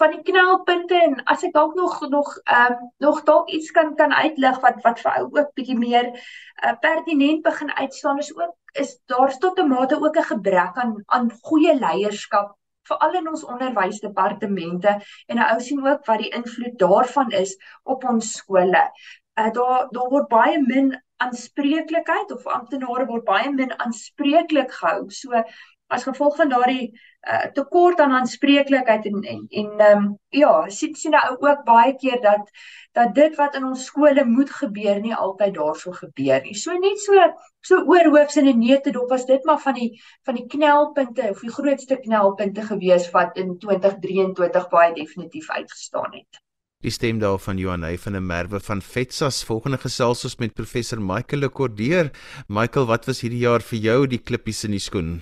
van 0.00 0.14
die 0.14 0.22
knelpunte 0.24 0.96
en 0.96 1.18
as 1.28 1.42
ek 1.44 1.52
dalk 1.52 1.74
nog 1.76 1.98
nog 2.12 2.30
ehm 2.44 2.76
um, 2.76 2.86
nog 3.04 3.20
dalk 3.28 3.50
iets 3.52 3.70
kan 3.76 3.92
kan 3.98 4.14
uitlig 4.14 4.60
wat 4.64 4.80
wat 4.86 5.02
vir 5.02 5.12
ou 5.18 5.26
ook 5.26 5.50
bietjie 5.58 5.76
meer 5.78 6.08
uh, 6.14 6.72
pertinent 6.80 7.42
begin 7.44 7.72
uitstaan 7.82 8.22
is 8.24 8.32
ook 8.36 8.54
is 8.84 8.96
daar 9.12 9.36
tot 9.44 9.58
'n 9.58 9.68
mate 9.68 10.00
ook 10.00 10.16
'n 10.16 10.30
gebrek 10.32 10.80
aan 10.84 10.94
aan 11.06 11.30
goeie 11.42 11.74
leierskap 11.74 12.56
veral 12.88 13.14
in 13.20 13.28
ons 13.28 13.44
onderwysdepartemente 13.44 14.96
en 15.26 15.38
'n 15.38 15.52
ou 15.52 15.60
sien 15.60 15.86
ook 15.86 16.04
wat 16.06 16.18
die 16.18 16.34
invloed 16.40 16.78
daarvan 16.78 17.30
is 17.30 17.56
op 17.82 18.04
ons 18.04 18.32
skole. 18.32 18.90
uh, 19.38 19.50
daar 19.52 19.88
daar 19.90 20.10
word 20.10 20.28
baie 20.28 20.58
min 20.66 21.02
aanspreeklikheid 21.16 22.32
of 22.32 22.46
amptenare 22.46 23.06
word 23.06 23.24
baie 23.24 23.50
min 23.52 23.72
aanspreeklik 23.78 24.72
gehou. 24.72 25.10
So 25.10 25.42
as 25.90 26.06
gevolg 26.06 26.36
van 26.38 26.50
daardie 26.52 26.90
uh, 26.90 27.46
tekort 27.56 28.00
aan 28.00 28.14
aanspreeklikheid 28.18 29.06
en 29.10 29.22
en 29.32 29.46
en 29.62 29.70
ehm 29.78 30.04
um, 30.04 30.18
ja, 30.42 30.52
sien 30.68 30.94
sien 30.94 31.14
nou 31.16 31.36
ook 31.38 31.64
baie 31.64 31.94
keer 31.96 32.20
dat 32.22 32.50
dat 32.98 33.14
dit 33.14 33.36
wat 33.36 33.54
in 33.58 33.64
ons 33.64 33.84
skole 33.84 34.24
moet 34.24 34.50
gebeur 34.50 35.00
nie 35.00 35.14
altyd 35.14 35.54
daarso 35.54 35.92
gebeur 35.92 36.42
nie. 36.42 36.54
So 36.54 36.78
net 36.78 36.98
so 37.06 37.24
so 37.60 37.82
oorhoofs 37.94 38.36
in 38.36 38.48
'n 38.48 38.58
neute 38.58 38.90
dop 38.90 39.10
was 39.10 39.26
dit 39.26 39.44
maar 39.44 39.60
van 39.60 39.74
die 39.74 39.90
van 40.24 40.34
die 40.34 40.46
knelpunte 40.46 41.30
of 41.30 41.40
die 41.40 41.56
grootste 41.58 41.96
knelpunte 41.96 42.62
gewees 42.62 43.10
wat 43.10 43.36
in 43.36 43.58
2023 43.58 44.68
baie 44.68 44.94
definitief 44.94 45.50
uitgestaan 45.50 46.12
het. 46.12 46.40
Die 46.80 46.90
stem 46.90 47.18
daar 47.18 47.38
van 47.38 47.58
Johanay 47.58 47.98
van 47.98 48.12
der 48.12 48.22
Merwe 48.22 48.60
van 48.60 48.80
Vetsas 48.82 49.44
volgende 49.44 49.78
gesels 49.78 50.24
ons 50.24 50.36
met 50.36 50.54
professor 50.54 51.00
Michael 51.00 51.40
Lekordeer. 51.40 52.10
Michael, 52.48 52.86
wat 52.86 53.04
was 53.04 53.20
hierdie 53.20 53.42
jaar 53.42 53.60
vir 53.60 53.78
jou 53.78 54.06
die 54.06 54.22
klippies 54.24 54.64
in 54.64 54.70
die 54.70 54.80
skoen? 54.80 55.20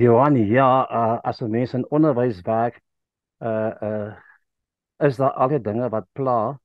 Johan, 0.00 0.36
ja, 0.48 0.88
uh, 0.90 1.18
as 1.28 1.40
'n 1.40 1.50
mens 1.50 1.74
in 1.74 1.84
onderwys 1.90 2.40
werk, 2.40 2.80
uh 3.42 3.72
uh 3.82 4.12
is 4.98 5.16
daar 5.16 5.32
al 5.32 5.48
die 5.48 5.60
dinge 5.60 5.88
wat 5.88 6.06
pla. 6.12 6.58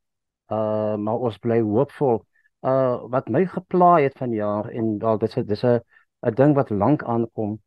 Uh 0.51 0.95
maar 0.95 1.19
ons 1.27 1.37
bly 1.37 1.59
hoopvol. 1.61 2.21
Uh 2.61 3.03
wat 3.11 3.27
my 3.29 3.45
gepla 3.45 3.89
het 3.99 4.15
vanjaar 4.17 4.69
en 4.69 4.99
wel 4.99 5.17
dit 5.17 5.35
is 5.37 5.45
dis 5.45 5.63
'n 5.65 5.81
'n 6.27 6.33
ding 6.35 6.55
wat 6.55 6.69
lank 6.69 7.03
aankom 7.03 7.59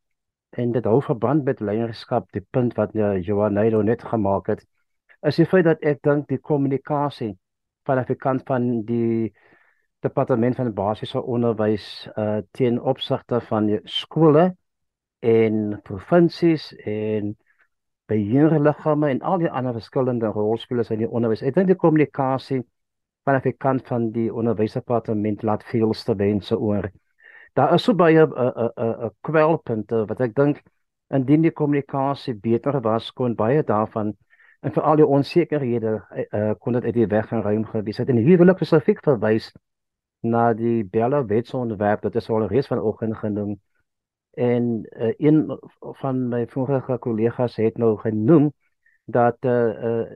en 0.50 0.72
dit 0.72 0.84
hou 0.84 1.02
verband 1.02 1.44
met 1.44 1.60
leierskap, 1.60 2.32
die 2.32 2.46
punt 2.50 2.74
wat 2.74 2.94
uh, 2.94 3.22
Johan 3.22 3.52
Nailo 3.52 3.82
net 3.82 4.02
gemaak 4.02 4.46
het. 4.46 4.64
Is 5.22 5.36
die 5.36 5.46
feit 5.46 5.64
dat 5.64 5.82
ek 5.82 6.02
dink 6.02 6.28
die 6.28 6.40
kommunikasie 6.40 7.36
van 7.84 8.04
die 8.06 8.16
kant 8.16 8.42
van 8.46 8.84
die 8.84 9.34
departement 10.00 10.56
van 10.56 10.72
basiese 10.74 11.22
onderwys 11.22 12.08
uh 12.16 12.40
teen 12.52 12.80
opsigte 12.80 13.40
van 13.40 13.80
skole 13.84 14.56
en 15.20 15.80
provinsies 15.82 16.72
en 16.84 17.36
beheerliggame 18.08 19.08
en 19.08 19.20
al 19.20 19.38
die 19.38 19.50
ander 19.50 19.72
verskillende 19.72 20.26
rolspelers 20.26 20.90
in 20.90 21.02
die 21.02 21.10
onderwys. 21.10 21.42
Ek 21.42 21.54
dink 21.54 21.68
die 21.68 21.76
kommunikasie 21.76 22.62
van 23.28 23.40
die 23.44 23.52
kant 23.52 23.86
van 23.90 24.08
die 24.14 24.30
onderwysdepartement 24.32 25.42
laat 25.42 25.64
veel 25.68 25.92
te 25.92 26.16
wense 26.16 26.56
oor. 26.56 26.88
Daar 27.58 27.74
is 27.74 27.84
so 27.84 27.94
baie 27.94 28.24
'n 28.24 28.32
'n 28.32 28.70
'n 28.76 29.06
'n 29.06 29.10
kwelpunte 29.20 30.04
wat 30.06 30.20
ek 30.20 30.34
dink 30.34 30.62
indien 31.10 31.42
die 31.42 31.50
kommunikasie 31.50 32.34
beter 32.34 32.80
was 32.80 33.12
kon 33.12 33.34
baie 33.34 33.62
daarvan 33.62 34.16
en 34.60 34.72
vir 34.72 34.82
al 34.82 34.96
die 34.96 35.06
onsekerhede 35.06 35.92
uh, 36.32 36.52
kon 36.58 36.72
dit 36.72 36.84
uit 36.84 36.94
die 36.94 37.06
weg 37.06 37.28
gaan 37.28 37.42
ruim 37.42 37.64
gewees 37.64 37.98
het. 37.98 38.08
En 38.08 38.16
hier 38.16 38.38
wil 38.38 38.50
ek 38.50 38.56
spesifiek 38.56 39.02
verwys 39.04 39.52
na 40.20 40.52
die 40.52 40.84
Bella 40.84 41.24
wetsontwerp 41.24 42.02
wat 42.02 42.14
is 42.14 42.30
al 42.30 42.46
reeds 42.46 42.66
vanoggend 42.66 43.16
genoem 43.16 43.60
en 44.38 44.86
uh, 44.90 45.14
een 45.16 45.58
van 45.80 46.28
my 46.28 46.44
vorige 46.48 46.98
kollegas 46.98 47.56
het 47.56 47.76
nou 47.76 47.96
genoem 47.98 48.52
dat 49.04 49.36
uh, 49.40 49.82
uh, 49.84 50.10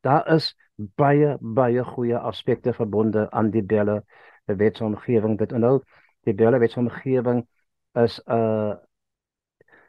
daar 0.00 0.28
is 0.34 0.54
baie 0.74 1.36
baie 1.40 1.84
goeie 1.84 2.16
aspekte 2.16 2.72
verbonde 2.72 3.30
aan 3.30 3.50
die 3.50 3.62
belle 3.62 4.04
wetsomgewing. 4.44 5.38
Dit 5.38 5.50
nou 5.50 5.82
die 6.24 6.34
belle 6.34 6.58
wetsomgewing 6.58 7.44
is 7.92 8.20
'n 8.24 8.32
uh, 8.32 8.74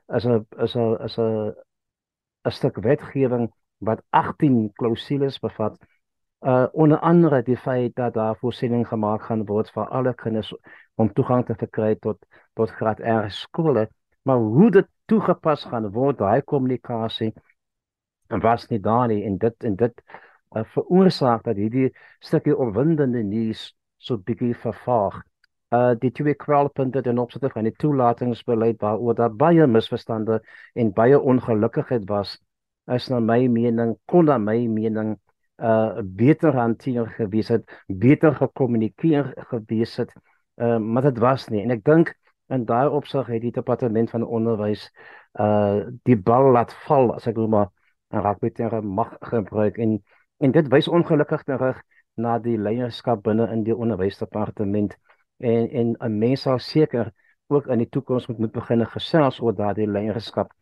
as 0.08 0.26
'n 0.26 0.46
as 0.58 0.76
'n 0.76 0.98
as 1.00 1.18
'n 1.18 1.56
'n 2.44 2.52
stuk 2.52 2.76
wetgewing 2.76 3.52
wat 3.78 4.04
18 4.10 4.72
klousules 4.74 5.40
bevat 5.40 5.80
uh 6.42 6.68
onder 6.74 7.00
andere 7.00 7.42
die 7.44 7.58
feit 7.58 7.96
dat 7.96 8.14
daar 8.14 8.36
voorsiening 8.38 8.88
gemaak 8.88 9.22
gaan 9.22 9.46
word 9.46 9.70
vir 9.72 9.88
alle 9.88 10.14
kinders 10.14 10.54
om 10.96 11.14
toegang 11.14 11.46
te 11.46 11.56
verkry 11.56 11.96
tot 11.96 12.26
tot 12.54 12.72
graad 12.72 13.00
R 13.00 13.30
skole, 13.30 13.88
maar 14.24 14.38
hoe 14.38 14.72
dit 14.72 14.88
toegepas 15.06 15.66
gaan 15.66 15.92
word, 15.92 16.18
daai 16.18 16.42
kommunikasie 16.42 17.34
en 18.28 18.42
was 18.42 18.68
nie 18.70 18.80
daar 18.80 19.08
nie 19.08 19.24
en 19.26 19.38
dit 19.38 19.64
en 19.64 19.76
dit 19.76 20.02
uh, 20.56 20.64
veroorsaak 20.74 21.44
dat 21.44 21.60
hierdie 21.60 21.90
stukkie 22.20 22.56
opwindende 22.56 23.24
nuus 23.24 23.74
so 23.98 24.18
bietjie 24.18 24.54
vervaag. 24.56 25.22
Uh 25.74 25.94
die 26.00 26.12
twee 26.12 26.36
kwelpunte 26.38 27.02
ten 27.02 27.20
opsigte 27.20 27.50
van 27.54 27.68
die 27.68 27.76
toelatingsbeleid 27.82 28.82
waaroor 28.82 29.16
daar 29.18 29.34
baie 29.34 29.68
misverstande 29.68 30.42
en 30.74 30.94
baie 30.94 31.20
ongelukkigheid 31.20 32.06
was, 32.10 32.38
is 32.92 33.10
na 33.10 33.20
my 33.20 33.48
mening 33.48 33.96
kon 34.06 34.30
na 34.30 34.38
my 34.38 34.60
mening 34.68 35.16
uh 35.58 36.02
beter 36.04 36.54
hanteer 36.56 37.08
gewees 37.08 37.48
het, 37.48 37.64
beter 37.88 38.36
gekommunikeer 38.36 39.34
gewees 39.50 39.96
het, 39.96 40.12
uh, 40.56 40.78
maar 40.78 41.02
dit 41.02 41.18
was 41.18 41.48
nie. 41.48 41.62
En 41.64 41.72
ek 41.72 41.84
dink 41.84 42.14
in 42.54 42.66
daai 42.66 42.90
opsig 42.90 43.28
het 43.28 43.42
die 43.42 43.54
departement 43.56 44.10
van 44.10 44.26
onderwys 44.26 44.90
uh 45.40 45.88
die 46.04 46.18
bal 46.18 46.52
laat 46.52 46.74
val 46.86 47.14
as 47.16 47.28
ek 47.28 47.36
glo 47.36 47.48
maar 47.48 47.72
raak 48.10 48.42
met 48.42 48.56
terre 48.56 48.82
mag 48.82 49.18
gebruik. 49.22 49.78
En 49.78 50.04
en 50.44 50.52
dit 50.52 50.68
wys 50.68 50.88
ongelukkig 50.88 51.44
terug 51.44 51.82
na 52.20 52.38
die 52.40 52.58
leierskap 52.60 53.24
binne 53.24 53.48
in 53.52 53.64
die 53.64 53.76
onderwysdepartement. 53.76 54.96
En 55.38 55.70
en 55.70 55.96
'n 56.00 56.18
mens 56.20 56.42
sal 56.42 56.60
seker 56.60 57.12
ook 57.48 57.68
in 57.68 57.78
die 57.78 57.90
toekoms 57.90 58.28
moet 58.28 58.38
moet 58.40 58.52
begin 58.52 58.86
gesels 58.86 59.40
oor 59.40 59.56
daardie 59.56 59.88
leierskap. 59.88 60.54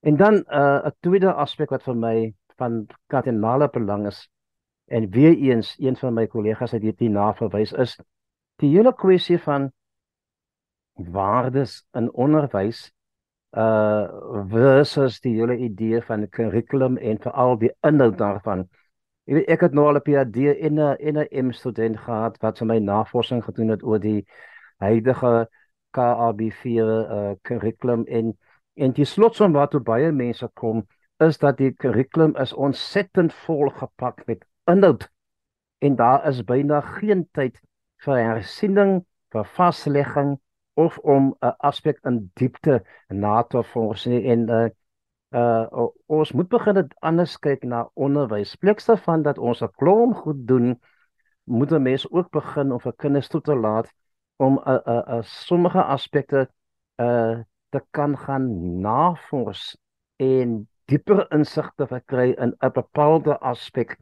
En 0.00 0.16
dan 0.16 0.34
'n 0.34 0.44
uh, 0.50 0.86
'n 0.86 0.94
tweede 1.00 1.32
aspek 1.32 1.70
wat 1.70 1.82
vir 1.82 1.96
my 1.96 2.34
van 2.58 2.86
kardinale 3.06 3.68
belang 3.72 4.06
is 4.06 4.26
en 4.88 5.10
weer 5.10 5.36
eens 5.36 5.74
een 5.78 5.96
van 5.96 6.14
my 6.14 6.26
kollegas 6.26 6.74
het 6.76 6.82
hierdie 6.82 7.10
naverwys 7.12 7.72
is 7.72 7.96
die 8.62 8.70
hele 8.74 8.94
kwessie 8.94 9.38
van 9.38 9.70
waardes 10.98 11.84
in 11.98 12.10
onderwys 12.12 12.88
uh 13.56 14.08
versus 14.50 15.20
die 15.24 15.34
hele 15.38 15.56
idee 15.56 16.02
van 16.04 16.28
kurrikulum 16.28 16.98
en 16.98 17.20
veral 17.22 17.56
die 17.58 17.70
inhoud 17.86 18.18
daarvan. 18.18 18.66
Jy 19.24 19.38
weet 19.38 19.48
ek 19.54 19.64
het 19.64 19.72
nou 19.76 19.86
al 19.88 20.00
'n 20.00 20.04
PhD 20.04 20.52
in 20.68 20.80
'n 20.80 20.96
in 20.98 21.18
'n 21.18 21.48
M 21.48 21.52
student 21.52 21.96
gehad 21.96 22.36
wat 22.42 22.58
vir 22.58 22.66
my 22.66 22.78
navorsing 22.78 23.44
gedoen 23.44 23.68
het 23.68 23.82
oor 23.82 24.00
die 24.00 24.26
huidige 24.78 25.48
KAB4 25.96 26.92
uh 27.16 27.32
kurrikulum 27.42 28.04
en 28.06 28.36
en 28.74 28.92
die 28.92 29.04
slotsom 29.04 29.52
wat 29.52 29.82
baie 29.84 30.12
mense 30.12 30.48
kom 30.54 30.86
is 31.18 31.38
dat 31.38 31.56
die 31.58 31.72
kurrikulum 31.72 32.36
is 32.36 32.52
ontsettend 32.52 33.34
vol 33.44 33.70
gepak 33.70 34.26
met 34.26 34.44
inhoud. 34.70 35.08
En 35.78 35.96
daar 35.96 36.26
is 36.26 36.44
byna 36.44 36.80
geen 36.80 37.28
tyd 37.32 37.60
vir 38.04 38.18
hersiening, 38.22 39.04
vir 39.34 39.44
vaslegging 39.44 40.36
of 40.74 40.98
om 40.98 41.34
'n 41.42 41.54
aspek 41.58 41.98
in 42.06 42.30
diepte 42.34 42.82
na 43.08 43.42
te 43.42 43.62
vors 43.62 44.06
nie. 44.06 44.22
En 44.30 44.48
uh, 44.48 44.68
uh 45.34 45.88
ons 46.06 46.32
moet 46.32 46.48
begin 46.48 46.74
dit 46.74 46.94
anders 47.00 47.38
kyk 47.38 47.62
na 47.62 47.88
onderwys. 47.94 48.56
Plekste 48.56 48.96
van 48.96 49.22
dat 49.22 49.38
ons 49.38 49.62
'n 49.62 49.70
klomp 49.76 50.14
goed 50.16 50.46
doen, 50.46 50.80
moet 51.44 51.72
'n 51.72 51.82
mens 51.82 52.10
ook 52.10 52.30
begin 52.30 52.72
om 52.72 52.80
vir 52.80 52.92
kinders 52.92 53.28
toe 53.28 53.40
te 53.40 53.56
laat 53.56 53.92
om 54.36 54.58
'n 54.64 54.80
'n 54.86 55.18
'n 55.18 55.22
sommige 55.22 55.82
aspekte 55.82 56.48
uh 57.00 57.38
te 57.70 57.82
kan 57.90 58.18
gaan 58.18 58.80
navors. 58.80 59.76
En 60.16 60.68
dieper 60.88 61.26
insig 61.34 61.68
te 61.76 61.86
verkry 61.86 62.30
in 62.44 62.54
'n 62.60 62.72
bepaalde 62.74 63.38
aspek. 63.38 63.96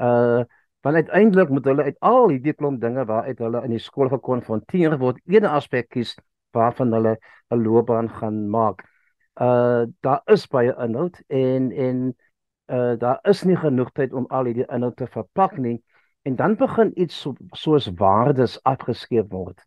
Uh 0.00 0.44
want 0.84 0.96
uiteindelik 0.96 1.48
moet 1.48 1.64
hulle 1.64 1.82
uit 1.82 2.00
al 2.00 2.28
hierdie 2.28 2.52
klomp 2.52 2.80
dinge 2.80 3.04
waaruit 3.08 3.38
hulle 3.40 3.62
in 3.64 3.72
die 3.72 3.80
skool 3.80 4.10
gekonfronteer 4.12 4.98
word, 5.00 5.20
een 5.24 5.46
aspek 5.48 5.88
kies 5.88 6.12
waarvan 6.52 6.92
hulle 6.92 7.16
'n 7.50 7.62
loopbaan 7.62 8.10
gaan 8.10 8.50
maak. 8.50 8.84
Uh 9.40 9.84
daar 10.00 10.20
is 10.24 10.46
baie 10.46 10.74
inhoud 10.86 11.20
en 11.28 11.72
en 11.72 12.14
uh 12.72 12.96
daar 12.98 13.18
is 13.22 13.42
nie 13.44 13.56
genoeg 13.56 13.90
tyd 13.92 14.12
om 14.12 14.26
al 14.28 14.44
hierdie 14.44 14.68
inhoud 14.68 14.96
te 14.96 15.06
verpak 15.06 15.56
nie 15.58 15.82
en 16.22 16.36
dan 16.36 16.56
begin 16.56 16.92
iets 17.00 17.20
so, 17.20 17.34
soos 17.52 17.88
waardes 17.96 18.62
afgeskeep 18.62 19.32
word. 19.32 19.60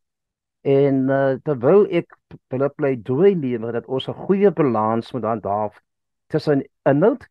En 0.62 1.10
uh 1.10 1.36
terwyl 1.44 1.86
ek 1.90 2.14
wil 2.50 2.70
pleidooi 2.70 3.36
lewer 3.36 3.72
dat 3.72 3.86
ons 3.86 4.08
'n 4.08 4.14
goeie 4.14 4.52
balans 4.52 5.12
moet 5.14 5.24
handhaaf 5.24 5.82
tussen 6.28 6.64
inhoud 6.84 7.28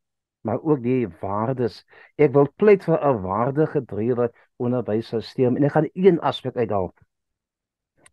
maar 0.46 0.62
ook 0.62 0.82
die 0.82 1.08
waardes. 1.20 1.80
Ek 2.14 2.32
wil 2.36 2.46
pleit 2.60 2.84
vir 2.86 2.98
'n 3.08 3.22
waardegedrewe 3.22 4.28
onderwysstelsel 4.62 5.56
en 5.56 5.64
ek 5.68 5.74
gaan 5.76 5.88
een 5.92 6.20
aspek 6.30 6.56
uithaal. 6.56 6.92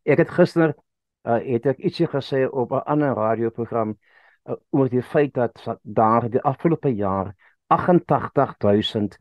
Ek 0.03 0.17
het 0.23 0.33
gister 0.37 0.73
uh, 0.73 1.37
het 1.51 1.65
ek 1.65 1.83
ietsie 1.89 2.07
gesê 2.15 2.41
op 2.49 2.73
'n 2.73 2.85
ander 2.93 3.13
radioprogram 3.13 3.93
uh, 3.93 4.55
oor 4.71 4.89
die 4.89 5.05
feit 5.13 5.33
dat 5.33 5.61
daar 5.81 6.29
die 6.29 6.41
afgelope 6.41 6.89
jaar 6.95 7.35
88000 7.67 9.17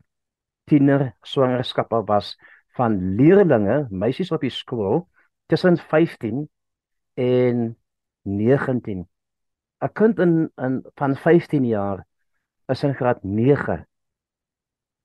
tiener 0.65 1.15
swangerskappe 1.21 2.03
was 2.05 2.37
van 2.75 3.15
leerlinge, 3.15 3.87
meisies 3.89 4.31
op 4.31 4.41
die 4.41 4.49
skool 4.49 5.07
tussen 5.45 5.77
15 5.77 6.49
en 7.13 7.77
19 8.21 9.07
'n 9.83 9.91
kind 9.93 10.19
in 10.19 10.51
in 10.55 10.83
van 10.95 11.15
15 11.15 11.65
jaar 11.65 12.05
is 12.67 12.83
in 12.83 12.95
graad 12.95 13.23
9 13.23 13.85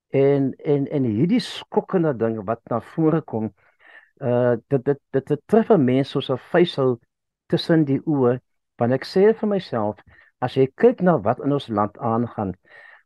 En 0.09 0.55
en 0.57 0.87
en 0.89 1.05
hierdie 1.05 1.41
skokkende 1.41 2.17
ding 2.17 2.45
wat 2.45 2.61
na 2.73 2.81
vore 2.81 3.21
kom, 3.21 3.51
uh 4.25 4.55
dit 4.73 4.85
dit 4.85 5.01
dit, 5.11 5.27
dit 5.27 5.41
tref 5.47 5.71
'n 5.71 5.85
mens 5.85 6.11
soos 6.11 6.31
'n 6.31 6.39
vuishou 6.53 6.99
tussen 7.47 7.85
die 7.85 8.01
oë, 8.07 8.39
want 8.79 8.93
ek 8.93 9.05
sê 9.05 9.35
vir 9.35 9.49
myself, 9.49 10.01
as 10.41 10.55
jy 10.55 10.67
kyk 10.75 11.01
na 11.01 11.19
wat 11.19 11.41
in 11.45 11.53
ons 11.53 11.69
land 11.69 11.99
aangaan, 11.99 12.55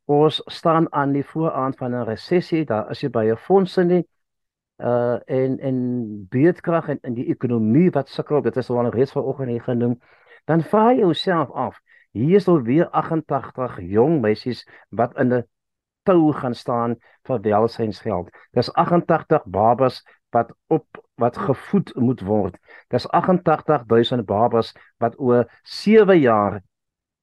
ons 0.07 0.43
staan 0.47 0.87
aan 0.93 1.13
die 1.13 1.25
vooraan 1.25 1.75
van 1.75 1.95
'n 1.95 2.07
resessie, 2.07 2.65
daar 2.65 2.91
is 2.91 3.01
jy 3.01 3.09
by 3.11 3.27
'n 3.31 3.37
fondse 3.37 3.85
nie 3.85 4.07
uh 4.79 5.19
en 5.27 5.59
en 5.59 5.77
beedkrag 6.31 6.89
en 6.89 6.99
in 7.03 7.15
die 7.15 7.27
ekonomie 7.35 7.91
wat 7.91 8.09
sukkel, 8.09 8.43
dit 8.43 8.57
is 8.57 8.71
al 8.71 8.91
reeds 8.91 9.13
vanoggend 9.13 9.49
hier 9.49 9.63
genoem, 9.63 10.01
dan 10.45 10.63
vra 10.63 10.91
jy 10.93 10.99
jouself 11.05 11.51
af, 11.51 11.79
hier 12.13 12.37
is 12.37 12.49
al 12.49 12.63
weer 12.63 12.89
88 12.91 13.79
jong 13.81 14.21
meisies 14.21 14.65
wat 14.91 15.17
in 15.19 15.33
'n 15.33 15.45
tou 16.03 16.33
gaan 16.33 16.55
staan 16.55 16.97
vir 17.27 17.41
welsynsgeld. 17.41 18.31
Dis 18.53 18.73
88 18.75 19.45
babas 19.47 20.03
wat 20.33 20.53
op 20.67 20.87
wat 21.21 21.37
gevoed 21.37 21.95
moet 21.95 22.21
word. 22.21 22.57
Dis 22.89 23.07
88000 23.09 24.27
babas 24.27 24.73
wat 24.99 25.19
oor 25.19 25.47
7 25.63 26.19
jaar 26.19 26.63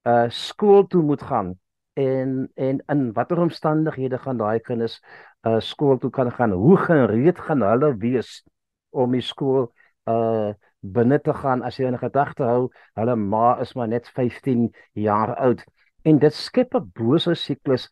uh 0.08 0.28
skool 0.28 0.86
toe 0.86 1.02
moet 1.02 1.22
gaan 1.22 1.58
en 1.92 2.48
en 2.54 2.82
in 2.86 3.12
watter 3.12 3.40
omstandighede 3.40 4.18
gaan 4.18 4.38
daai 4.38 4.60
kinders 4.60 5.00
uh 5.46 5.58
skool 5.60 5.98
toe 5.98 6.10
kan 6.10 6.32
gaan? 6.32 6.52
Hoe 6.52 6.76
gereed 6.76 7.38
gaan 7.38 7.62
hulle 7.62 7.96
wees 7.96 8.44
om 8.90 9.12
die 9.12 9.24
skool 9.24 9.72
uh 10.08 10.52
binne 10.80 11.18
te 11.20 11.34
gaan 11.34 11.62
as 11.66 11.78
jy 11.78 11.88
in 11.90 11.98
gedagte 12.00 12.46
hou 12.46 12.70
hulle 12.98 13.16
ma 13.16 13.58
is 13.64 13.74
maar 13.76 13.88
net 13.88 14.08
15 14.16 14.68
jaar 15.06 15.34
oud 15.36 15.64
en 16.08 16.18
dit 16.18 16.34
skep 16.34 16.74
'n 16.74 16.90
bose 16.96 17.34
siklus 17.34 17.88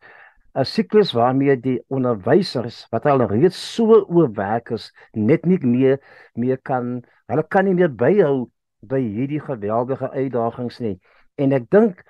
'n 0.54 0.64
siklus 0.64 1.12
waarmee 1.12 1.56
die 1.56 1.78
onderwysers 1.88 2.86
wat 2.92 3.06
al 3.06 3.26
reeds 3.26 3.58
so 3.74 4.04
oorwerk 4.08 4.70
is 4.70 4.92
net 5.14 5.46
nie 5.46 5.58
meer 5.62 5.98
meer 6.34 6.58
kan 6.58 7.02
hulle 7.28 7.42
kan 7.42 7.64
nie 7.64 7.74
meer 7.74 7.92
byhou 7.92 8.50
by 8.80 9.00
hierdie 9.00 9.40
geweldige 9.40 10.10
uitdagings 10.10 10.80
nie 10.80 10.98
en 11.36 11.52
ek 11.52 11.70
dink 11.70 12.04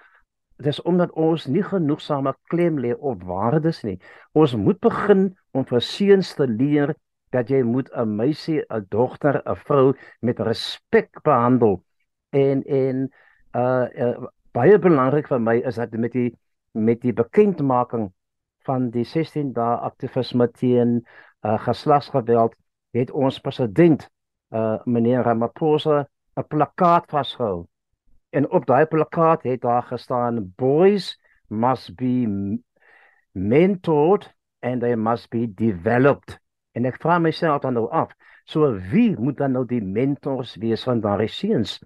dis 0.63 0.81
omdat 0.83 1.13
ons 1.15 1.47
nie 1.47 1.63
genoegsame 1.63 2.35
klem 2.51 2.79
lê 2.83 2.95
op 2.95 3.23
waardes 3.27 3.85
nie. 3.87 3.99
Ons 4.35 4.57
moet 4.59 4.79
begin 4.83 5.29
om 5.55 5.67
vir 5.69 5.83
seuns 5.85 6.33
te 6.39 6.49
leer 6.51 6.95
dat 7.31 7.49
jy 7.49 7.63
moet 7.63 7.91
'n 7.93 8.17
meisie, 8.17 8.65
'n 8.69 8.87
dogter, 8.89 9.43
'n 9.45 9.57
vrou 9.57 9.97
met 10.21 10.39
respek 10.41 11.23
behandel. 11.23 11.83
En 12.31 12.63
en 12.65 13.11
uh, 13.53 13.87
uh 13.95 14.27
baie 14.53 14.79
belangrik 14.79 15.29
vir 15.29 15.41
my 15.41 15.57
is 15.67 15.77
dat 15.77 15.93
met 15.93 16.13
die 16.13 16.31
met 16.73 17.01
die 17.01 17.13
bekendmaking 17.13 18.13
van 18.67 18.91
die 18.91 19.05
16 19.05 19.53
dae 19.53 19.77
aktivisme 19.89 20.49
teen 20.51 21.07
uh 21.47 21.59
geslagsgeweld 21.65 22.57
het 22.97 23.11
ons 23.11 23.41
president 23.41 24.09
uh 24.51 24.79
meneer 24.85 25.23
Ramaphosa 25.23 26.07
'n 26.37 26.47
plakkaat 26.49 27.11
vasgehou 27.11 27.67
en 28.31 28.51
op 28.51 28.67
daai 28.67 28.87
plakkaat 28.87 29.43
het 29.43 29.61
daar 29.61 29.83
gestaan 29.83 30.53
boys 30.57 31.17
must 31.49 31.95
be 31.97 32.27
mentored 33.33 34.35
and 34.61 34.81
they 34.81 34.97
must 34.97 35.31
be 35.31 35.47
developed 35.55 36.39
en 36.79 36.89
ek 36.89 37.01
vra 37.03 37.19
myself 37.23 37.63
dan 37.65 37.77
nou 37.79 37.87
af 37.91 38.15
so 38.49 38.71
wie 38.93 39.13
moet 39.19 39.37
dan 39.43 39.53
nou 39.59 39.65
die 39.69 39.83
mentors 39.85 40.55
wees 40.63 40.87
van 40.89 41.03
daai 41.05 41.29
seuns? 41.29 41.79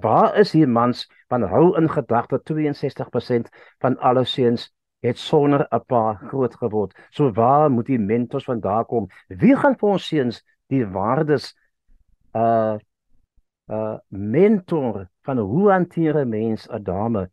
Waar 0.00 0.38
is 0.40 0.54
hier 0.56 0.68
mans 0.70 1.04
van 1.28 1.44
hou 1.50 1.74
in 1.76 1.90
gedagte 1.92 2.38
62% 2.50 3.50
van 3.82 3.98
alle 3.98 4.24
seuns 4.24 4.70
het 5.04 5.18
sonder 5.18 5.66
'n 5.70 5.84
pa 5.86 6.14
groot 6.14 6.54
geword? 6.54 6.94
So 7.10 7.32
waar 7.32 7.70
moet 7.70 7.86
die 7.86 7.98
mentors 7.98 8.44
vandaan 8.44 8.86
kom? 8.86 9.08
Wie 9.28 9.56
gaan 9.56 9.76
vir 9.76 9.88
ons 9.88 10.08
seuns 10.08 10.42
die 10.68 10.86
waardes 10.86 11.54
uh 12.34 12.78
uh 13.68 13.98
mentor 14.08 15.08
van 15.22 15.38
hoe 15.38 15.70
hanteer 15.70 16.16
'n 16.16 16.28
mens 16.28 16.68
'n 16.68 16.82
dame. 16.82 17.30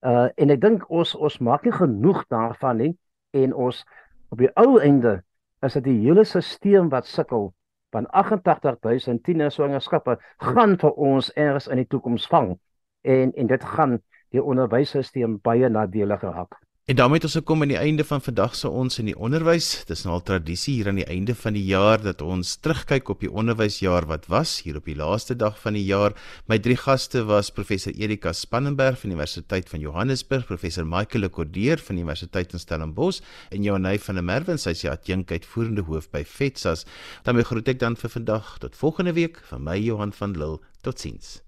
Uh 0.00 0.28
en 0.34 0.50
ek 0.50 0.60
dink 0.60 0.90
ons 0.90 1.14
ons 1.14 1.38
maak 1.38 1.64
nie 1.64 1.72
genoeg 1.72 2.24
daarvan 2.28 2.76
nie 2.76 2.98
en 3.30 3.54
ons 3.54 3.84
op 4.28 4.38
die 4.38 4.50
ou 4.56 4.80
einde 4.80 5.22
is 5.64 5.76
dit 5.78 5.84
die 5.88 5.98
hele 6.04 6.24
stelsel 6.24 6.88
wat 6.92 7.06
sukkel 7.06 7.52
van 7.94 8.08
88000 8.10 9.22
tiener 9.24 9.52
swangerskappe 9.54 10.18
gaan 10.42 10.76
vir 10.82 10.98
ons 11.10 11.30
eers 11.36 11.68
in 11.70 11.82
die 11.82 11.88
toekoms 11.90 12.26
vang 12.32 12.54
en 13.02 13.32
en 13.32 13.50
dit 13.52 13.64
gaan 13.76 13.98
die 14.34 14.42
onderwysstelsel 14.42 15.38
baie 15.42 15.68
nadelig 15.70 16.22
raak. 16.26 16.63
En 16.84 16.96
daarmee 16.96 17.16
het 17.16 17.24
ons 17.24 17.36
gekom 17.38 17.62
aan 17.64 17.70
die 17.72 17.80
einde 17.80 18.04
van 18.04 18.20
vandag 18.20 18.56
se 18.56 18.68
ons 18.68 18.98
in 19.00 19.06
die 19.08 19.16
onderwys. 19.16 19.68
Dis 19.88 20.02
nou 20.04 20.18
al 20.18 20.22
tradisie 20.28 20.74
hier 20.74 20.90
aan 20.90 20.98
die 21.00 21.06
einde 21.08 21.32
van 21.34 21.54
die 21.56 21.62
jaar 21.64 22.02
dat 22.04 22.20
ons 22.20 22.50
terugkyk 22.60 23.08
op 23.08 23.22
die 23.24 23.30
onderwysjaar 23.32 24.04
wat 24.10 24.26
was 24.28 24.58
hier 24.66 24.76
op 24.76 24.90
die 24.90 24.96
laaste 24.98 25.32
dag 25.40 25.56
van 25.62 25.78
die 25.78 25.84
jaar. 25.86 26.12
My 26.44 26.58
drie 26.60 26.76
gaste 26.76 27.22
was 27.24 27.48
professor 27.56 27.96
Erika 27.96 28.34
Spannenberg 28.36 28.98
van 29.00 29.14
die 29.14 29.16
Universiteit 29.16 29.72
van 29.72 29.80
Johannesburg, 29.80 30.44
professor 30.50 30.84
Michael 30.84 31.24
Lekordeer 31.24 31.80
van 31.80 31.96
die 31.96 32.04
Universiteit 32.04 32.52
in 32.52 32.60
Stellenbosch 32.60 33.22
en 33.48 33.64
Johanay 33.64 33.96
van 33.98 34.20
der 34.20 34.28
Merwe, 34.28 34.58
sy 34.60 34.76
is 34.76 34.84
die 34.84 34.92
adjunk 34.92 35.32
uitvoerende 35.32 35.86
hoof 35.88 36.10
by 36.12 36.20
FETSAS. 36.20 36.84
Dan 37.24 37.40
groet 37.48 37.72
ek 37.72 37.80
dan 37.80 37.96
vir 37.96 38.12
vandag 38.18 38.58
tot 38.60 38.76
volgende 38.76 39.16
week 39.16 39.40
van 39.48 39.64
my 39.64 39.80
Johan 39.80 40.12
van 40.12 40.36
Lille. 40.36 40.60
Totsiens. 40.84 41.38